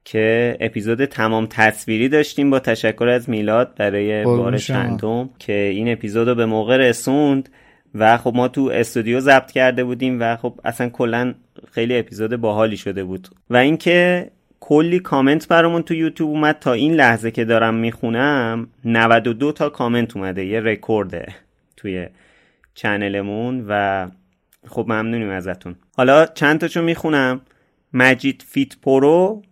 [0.08, 6.28] که اپیزود تمام تصویری داشتیم با تشکر از میلاد برای بار چندم که این اپیزود
[6.28, 7.48] رو به موقع رسوند
[7.94, 11.34] و خب ما تو استودیو ضبط کرده بودیم و خب اصلا کلا
[11.72, 13.28] خیلی اپیزود باحالی شده بود.
[13.50, 14.30] و اینکه
[14.60, 20.16] کلی کامنت برامون تو یوتیوب اومد تا این لحظه که دارم می‌خونم 92 تا کامنت
[20.16, 21.26] اومده یه رکورده
[21.76, 22.06] توی
[22.74, 24.06] channel مون و
[24.66, 25.76] خب ممنونیم ازتون.
[25.96, 27.40] حالا چند تاشو می‌خونم؟
[27.92, 29.42] مجید فیت پرو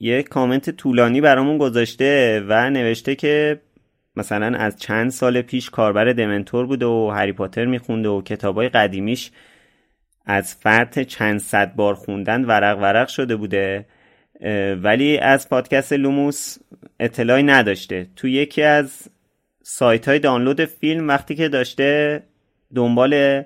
[0.00, 3.60] یه کامنت طولانی برامون گذاشته و نوشته که
[4.16, 9.30] مثلا از چند سال پیش کاربر دمنتور بوده و هری پاتر میخونده و کتابای قدیمیش
[10.26, 13.86] از فرط چند صد بار خوندن ورق ورق شده بوده
[14.82, 16.56] ولی از پادکست لوموس
[17.00, 18.06] اطلاعی نداشته.
[18.16, 19.10] تو یکی از
[19.62, 22.22] سایت های دانلود فیلم وقتی که داشته
[22.74, 23.42] دنبال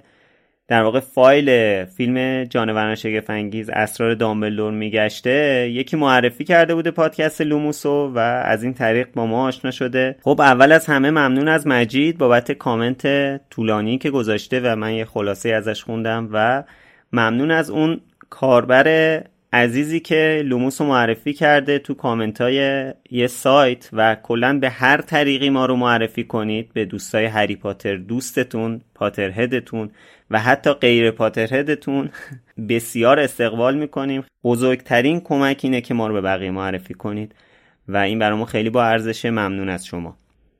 [0.68, 8.12] در واقع فایل فیلم جانوران شگفنگیز اسرار دامبلدور میگشته یکی معرفی کرده بوده پادکست لوموسو
[8.14, 10.16] و از این طریق با ما آشنا شده.
[10.22, 13.06] خب اول از همه ممنون از مجید بابت کامنت
[13.50, 16.64] طولانی که گذاشته و من یه خلاصه ازش خوندم و
[17.12, 18.00] ممنون از اون
[18.30, 19.20] کاربر
[19.52, 25.00] عزیزی که لوموس رو معرفی کرده تو کامنت های یه سایت و کلا به هر
[25.00, 29.90] طریقی ما رو معرفی کنید به دوستای هری پاتر دوستتون پاتر هدتون
[30.30, 32.10] و حتی غیر پاتر هدتون
[32.68, 34.24] بسیار استقبال می‌کنیم.
[34.44, 37.34] بزرگترین کمک اینه که ما رو به بقیه معرفی کنید
[37.88, 40.16] و این برامون خیلی با ارزش ممنون از شما.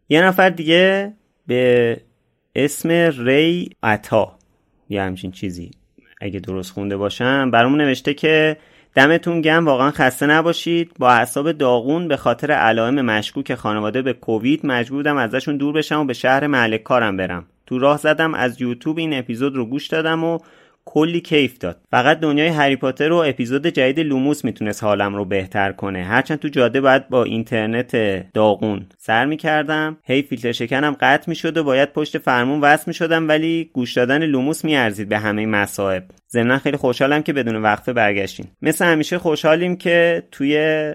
[0.09, 1.12] یه نفر دیگه
[1.47, 1.97] به
[2.55, 2.91] اسم
[3.27, 4.39] ری عطا.
[4.89, 5.71] یا همچین چیزی
[6.21, 7.51] اگه درست خونده باشم.
[7.51, 8.57] برامون نوشته که
[8.95, 10.91] دمتون گرم واقعا خسته نباشید.
[10.99, 16.01] با اعصاب داغون به خاطر علائم مشکوک خانواده به کووید مجبور بودم ازشون دور بشم
[16.01, 17.47] و به شهر محل کارم برم.
[17.69, 20.39] تو راه زدم از یوتیوب این اپیزود رو گوش دادم و
[20.85, 21.81] کلی کیف داد.
[21.91, 26.05] فقط دنیای هری پاتر و اپیزود جدید لوموس می‌تونست حالم رو بهتر کنه.
[26.05, 27.97] هرچند تو جاده باید با اینترنت
[28.33, 33.71] داغون سر می‌کردم هی فیلتر شکنم قطع می‌شد و باید پشت فرمون وصل می‌شدم ولی
[33.73, 36.05] گوش دادن لوموس میارزید به همه مصائب.
[36.31, 38.47] ضمنا خیلی خوشحالم که بدون وقفه برگشتین.
[38.62, 40.95] مثل همیشه خوشحالیم که توی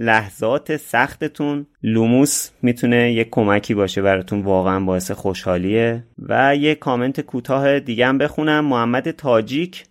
[0.00, 6.04] لحظات سختتون لوموس می‌تونه یک کمکی باشه براتون واقعا باعث خوشحالیه.
[6.18, 8.64] و یه کامنت کوتاه دیگه هم بخونم.
[8.64, 9.84] محمد تاجیک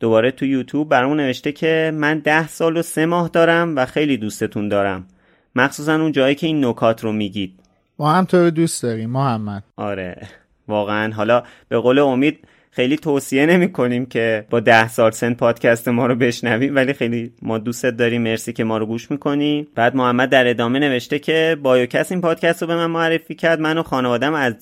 [0.00, 4.16] دوباره تو یوتیوب برامون نوشته که من ده سال و سه ماه دارم و خیلی
[4.16, 5.06] دوستتون دارم.
[5.54, 7.60] مخصوصا اون جایی که این نکات رو میگید.
[7.98, 9.64] ما هم تو دوست داریم محمد.
[9.76, 10.28] آره
[10.68, 11.12] واقعا.
[11.12, 12.38] حالا به قول امید
[12.78, 17.32] خیلی توصیه نمی کنیم که با ده سال سن پادکست ما رو بشنویم ولی خیلی
[17.42, 18.22] ما دوستت داریم.
[18.22, 19.66] مرسی که ما رو گوش می‌کنی.
[19.74, 23.60] بعد محمد در ادامه نوشته که بایوکس این پادکست رو به من معرفی کرد.
[23.60, 24.54] من و خانوادم از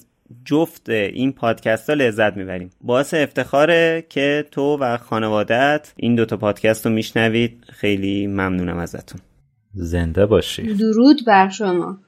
[0.45, 2.71] جفت این پادکست ها لذت می‌بریم.
[2.81, 7.65] باعث افتخاره که تو و خانوادت این دوتا پادکست رو میشنوید.
[7.73, 9.21] خیلی ممنونم ازتون.
[9.75, 10.63] زنده باشی.
[10.75, 11.99] درود بر شما.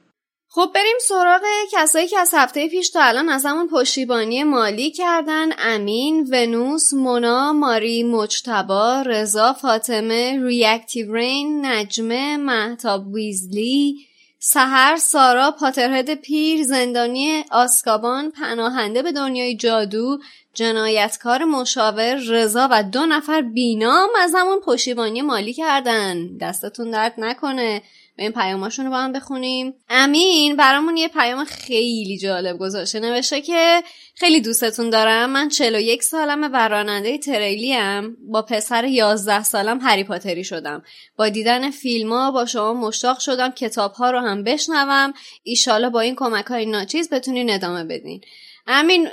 [0.51, 1.41] خب بریم سراغ
[1.71, 5.49] کسایی که از هفته پیش تا الان از همون پشتیبانی مالی کردن.
[5.59, 13.95] امین، ونوس، مونا، ماری، مجتبا، رضا، فاطمه، ریاکتیو رین، نجمه، محتاب ویزلی،
[14.39, 20.19] سهر، سارا، پاترهد پیر، زندانی آسکابان، پناهنده به دنیای جادو،
[20.53, 26.37] جنایتکار مشاور، رضا و دو نفر بینام از همون پشتیبانی مالی کردن.
[26.37, 27.81] دستتون درد نکنه.
[28.19, 29.73] این پیاماشون رو با هم بخونیم.
[29.89, 32.99] امین برامون یه پیام خیلی جالب گذاشته.
[32.99, 33.83] نوشته که
[34.15, 35.29] خیلی دوستتون دارم.
[35.29, 40.83] من 41 سالم و راننده تریلی هم با پسر 11 سالم هری پاتری شدم.
[41.15, 45.13] با دیدن فیلم ها با شما مشتاق شدم کتاب ها رو هم بشنوم.
[45.43, 48.21] ایشالا با این کمک های ناچیز بتونین ادامه بدین.
[48.67, 49.09] امین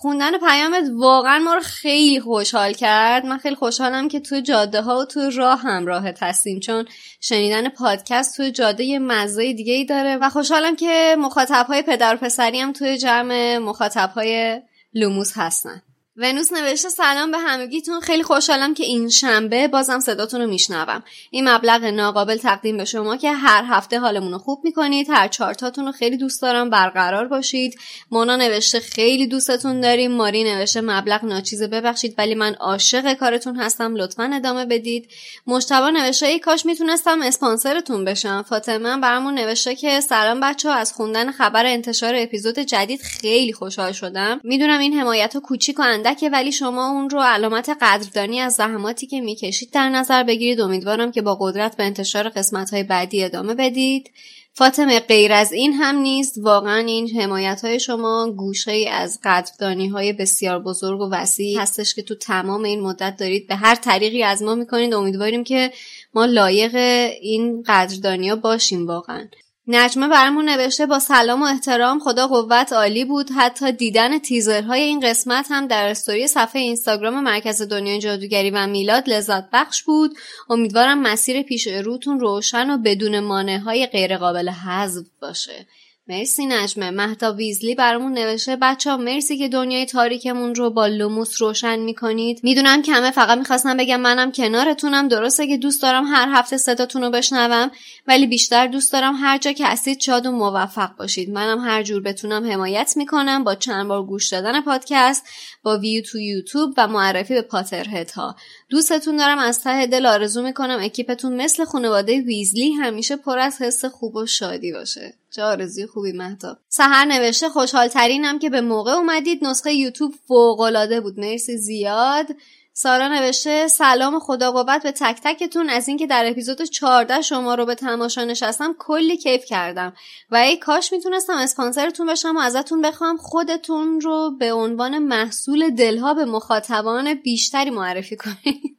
[0.00, 3.26] خوندن پیامت واقعا ما رو خیلی خوشحال کرد.
[3.26, 6.84] من خیلی خوشحالم که تو جاده ها و تو راه همراه هستیم چون
[7.20, 12.14] شنیدن پادکست تو جاده یه مزه دیگه ای داره و خوشحالم که مخاطب های پدر
[12.14, 14.62] و پسری هم توی جمع مخاطب های
[14.94, 15.82] لوموس هستن.
[16.20, 18.00] ونوس نوشته سلام به همگیتون.
[18.00, 21.02] خیلی خوشحالم که این شنبه بازم صداتون رو میشنوم.
[21.30, 25.86] این مبلغ ناقابل تقدیم به شما که هر هفته حالمون رو خوب می‌کنید هر چارتاتون
[25.86, 27.78] رو خیلی دوست دارم برقرار باشید.
[28.10, 33.96] مونا نوشته خیلی دوستتون داریم ماری نوشته مبلغ ناچیزه ببخشید ولی من عاشق کارتون هستم
[33.96, 35.08] لطفا ادامه بدید.
[35.46, 38.44] مشتبا نوشته ای کاش می‌تونستم اسپانسرتون بشم.
[38.48, 44.40] فاطمه برامون نوشته که سلام بچه از خوندن خبر انتشار اپیزود جدید خیلی خوشحال شدم.
[44.44, 45.82] می‌دونم این حمایت کوچیک و
[46.14, 50.60] که ولی شما اون رو علامت قدردانی از زحماتی که می‌کشید در نظر بگیرید.
[50.60, 54.10] امیدوارم که با قدرت به انتشار قسمت های بعدی ادامه بدید.
[54.52, 56.34] فاطمه غیر از این هم نیست.
[56.38, 61.94] واقعا این حمایت های شما گوشه ای از قدردانی های بسیار بزرگ و وسیع هستش
[61.94, 64.94] که تو تمام این مدت دارید به هر طریقی از ما می‌کنید.
[64.94, 65.72] امیدواریم که
[66.14, 66.74] ما لایق
[67.20, 69.28] این قدردانی ها باشیم واقعا.
[69.70, 73.30] نجمه برامون نوشته با سلام و احترام خدا قوت عالی بود.
[73.36, 79.10] حتی دیدن تیزرهای این قسمت هم در استوری صفحه اینستاگرام مرکز دنیای جادوگری و میلاد
[79.10, 80.18] لذت بخش بود.
[80.50, 85.66] امیدوارم مسیر پیش روتون روشن و بدون مانع های غیرقابل حذف باشه.
[86.10, 86.90] مرسی نجمه.
[86.90, 92.40] مهتا ویزلی برامون نوشته بچه ها مرسی که دنیای تاریکمون رو با لوموس روشن می‌کنید.
[92.42, 95.08] می‌دونم که همه فقط می‌خواستم بگم منم کنارتونم.
[95.08, 97.70] درسته که دوست دارم هر هفته صداتون رو بشنوم
[98.06, 101.30] ولی بیشتر دوست دارم هر جا که هستید شاد و موفق باشید.
[101.30, 105.24] منم هر جور بتونم حمایت می‌کنم با چند بار گوش دادن پادکست
[105.62, 108.36] با ویو تو یوتیوب و معرفی به پاترهت ها.
[108.68, 113.84] دوستتون دارم از ته دل آرزو می‌کنم اکیپتون مثل خانواده ویزلی همیشه پر از حس
[113.84, 115.14] خوب و شادی باشه.
[115.38, 116.56] چه آرزوی خوبی مهتاب.
[116.68, 119.44] سهر نوشته خوشحال ترینم که به موقع اومدید.
[119.44, 121.20] نسخه یوتیوب فوق بود.
[121.20, 122.26] مرسی زیاد.
[122.72, 125.70] سارا نوشته سلام خدا قوت به تک تکتون.
[125.70, 129.92] از اینکه در اپیزود 14 شما رو به تماشا نشستم کلی کیف کردم.
[130.30, 133.16] و ای کاش می‌تونستم اسپانسرتون بشم و ازتون بخوام.
[133.16, 138.77] خودتون رو به عنوان محصول دلها به مخاطبان بیشتری معرفی کنید.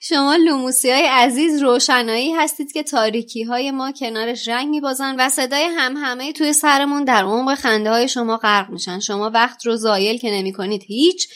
[0.00, 5.64] شما لوموسی های عزیز روشنایی هستید که تاریکی های ما کنارش رنگ میبازن و صدای
[5.64, 9.00] هم همه توی سرمون در عمق خنده های شما غرق میشن.
[9.00, 11.28] شما وقت رو زایل که نمی کنید هیچ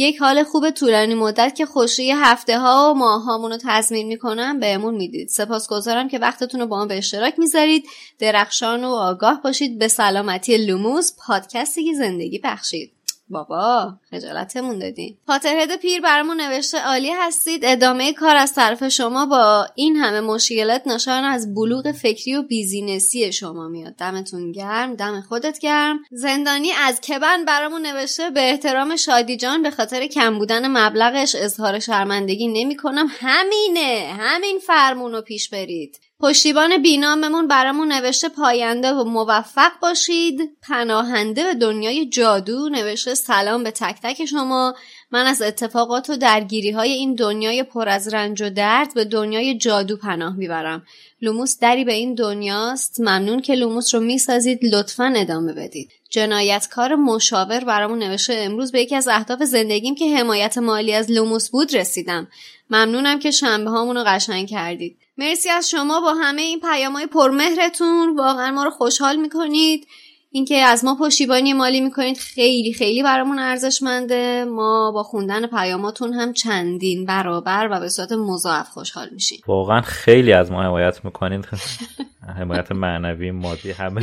[0.00, 4.60] یک حال خوب طولانی مدت که خوشی هفته ها و ماه هامون رو تضمین می‌کنم
[4.60, 5.28] بهمون می‌دید.
[5.28, 7.84] سپاسگزارم که وقتتون رو با ما به اشتراک می‌ذارید.
[8.18, 9.78] درخشان و آگاه باشید.
[9.78, 12.92] به سلامتی لوموس پادکستی که زندگی بخشید.
[13.30, 19.66] بابا خجالتمون دادین پاترهد پیر برامون نوشته عالی هستید ادامه کار از طرف شما با
[19.74, 23.96] این همه مشکلات نشان از بلوغ فکری و business ی شما میاد.
[23.96, 25.98] دمتون گرم دم خودت گرم.
[26.10, 32.48] زندانی آزکابان برامون نوشته به احترام شادی جان به خاطر کم بودن مبلغش اظهار شرمندگی
[32.48, 35.98] نمی کنم همینه همین فرمون رو پیش برید.
[36.20, 40.56] پشتیبان بیناممون برامون نوشته پاینده و موفق باشید.
[40.62, 44.74] پناهنده به دنیای جادو نوشته سلام به تک تک شما.
[45.10, 49.58] من از اتفاقات و درگیری های این دنیای پر از رنج و درد به دنیای
[49.58, 50.82] جادو پناه می‌برم.
[51.22, 53.00] لوموس دری به این دنیاست.
[53.00, 54.74] ممنون که لوموس رو می‌سازید.
[54.74, 55.90] لطفا ادامه بدید.
[56.10, 61.50] جنایتکار مشاور برامون نوشته امروز به یکی از اهداف زندگیم که حمایت مالی از لوموس
[61.50, 62.28] بود رسیدم.
[62.70, 64.97] ممنونم که شنبه هامون رو قشنگ کردید.
[65.18, 68.16] مرسی از شما با همه این پیامهای پرمهرتون.
[68.16, 69.86] واقعا ما رو خوشحال می‌کنید.
[70.30, 74.44] اینکه از ما پشتیبانی مالی می‌کنید خیلی خیلی برامون ارزشمنده.
[74.44, 79.38] ما با خوندن پیاماتون هم چندین برابر و به صورت مضاعف خوشحال میشیم.
[79.46, 81.48] واقعا خیلی از ما حمایت می‌کنید.
[82.38, 84.02] حمایت معنوی مادی همه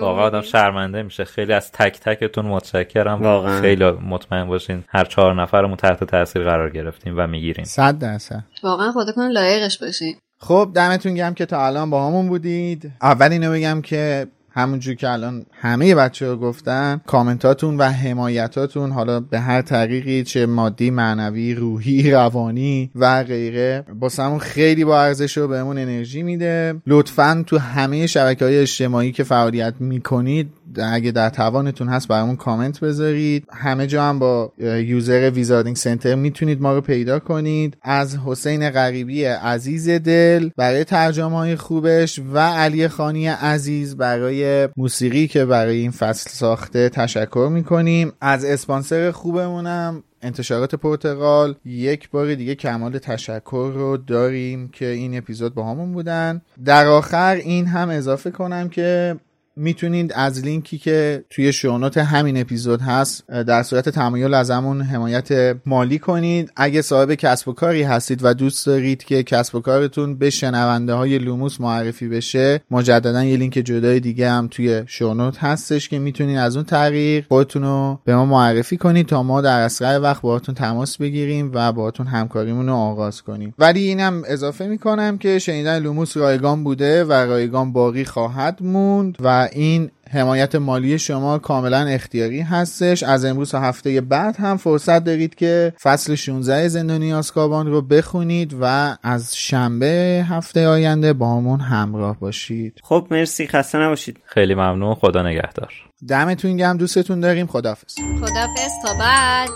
[0.00, 1.24] واقعا آدم شرمنده میشه.
[1.24, 3.22] خیلی از تک تکتون متشکرم.
[3.22, 3.60] واقعا.
[3.60, 7.64] خیلی مطمئن باشین هر چهار نفرمون تحت تاثیر قرار گرفتیم و می‌گیریم.
[7.64, 8.44] صد درصد.
[8.62, 10.16] واقعا خودتون لایقش باشین.
[10.38, 12.92] خب دمتون گرم که تا الان با همون بودید.
[13.02, 14.26] اول اینو بگم که
[14.56, 20.46] همونجور که الان همه بچه ها گفتن کامنتاتون و حمایتاتون حالا به هر طریقی چه
[20.46, 26.74] مادی معنوی روحی روانی و غیره با خیلی با ارزش و بهمون انرژی میده.
[26.86, 32.80] لطفا تو همه شبکه های اجتماعی که فعالیت می‌کنید اگه در توانتون هست برامون کامنت
[32.80, 33.44] بذارید.
[33.52, 37.76] همه جا هم با یوزر ویزاردینگ سنتر می‌تونید ما رو پیدا کنید.
[37.82, 45.26] از حسین غریبی عزیز دل برای ترجمه های خوبش و علی خانی عزیز برای موسیقی
[45.26, 48.12] که برای این فصل ساخته تشکر می‌کنیم.
[48.20, 51.54] از اسپانسر خوبمونم انتشارات پرتغال.
[51.64, 56.42] یک بار دیگه کمال تشکر رو داریم که این اپیزود باهامون بودن.
[56.64, 59.16] در آخر این هم اضافه کنم که
[59.56, 65.56] می‌تونید از لینکی که توی show note همین اپیزود هست در صورت تمایل ازمون حمایت
[65.66, 66.52] مالی کنید.
[66.56, 70.94] اگه صاحب کسب و کاری هستید و دوست دارید که کسب و کارتون به شنونده
[70.94, 75.98] های لوموس معرفی بشه مجددا یه لینک جدای دیگه هم توی show note هستش که
[75.98, 80.22] می‌تونید از اون طریق خودتون رو به ما معرفی کنید تا ما در اسرع وقت
[80.22, 83.54] باهاتون تماس بگیریم و باهاتون همکاریمون رو آغاز کنیم.
[83.58, 89.45] ولی اینم اضافه می‌کنم که شنیدن لوموس رایگان بوده و رایگان باقی خواهد موند و
[89.52, 93.02] این حمایت مالی شما کاملا اختیاری هستش.
[93.02, 98.56] از امروز تا هفته بعد هم فرصت دارید که فصل 16 زندانی آسکابان رو بخونید
[98.60, 102.80] و از شنبه هفته آینده با همون همراه باشید.
[102.82, 103.46] خب مرسی.
[103.46, 104.18] خسته نباشید.
[104.24, 104.94] خیلی ممنون.
[104.94, 105.72] خدا نگهدار.
[106.08, 107.46] دمتون گم دوستتون داریم.
[107.46, 109.48] خدافز خدافز تا بعد.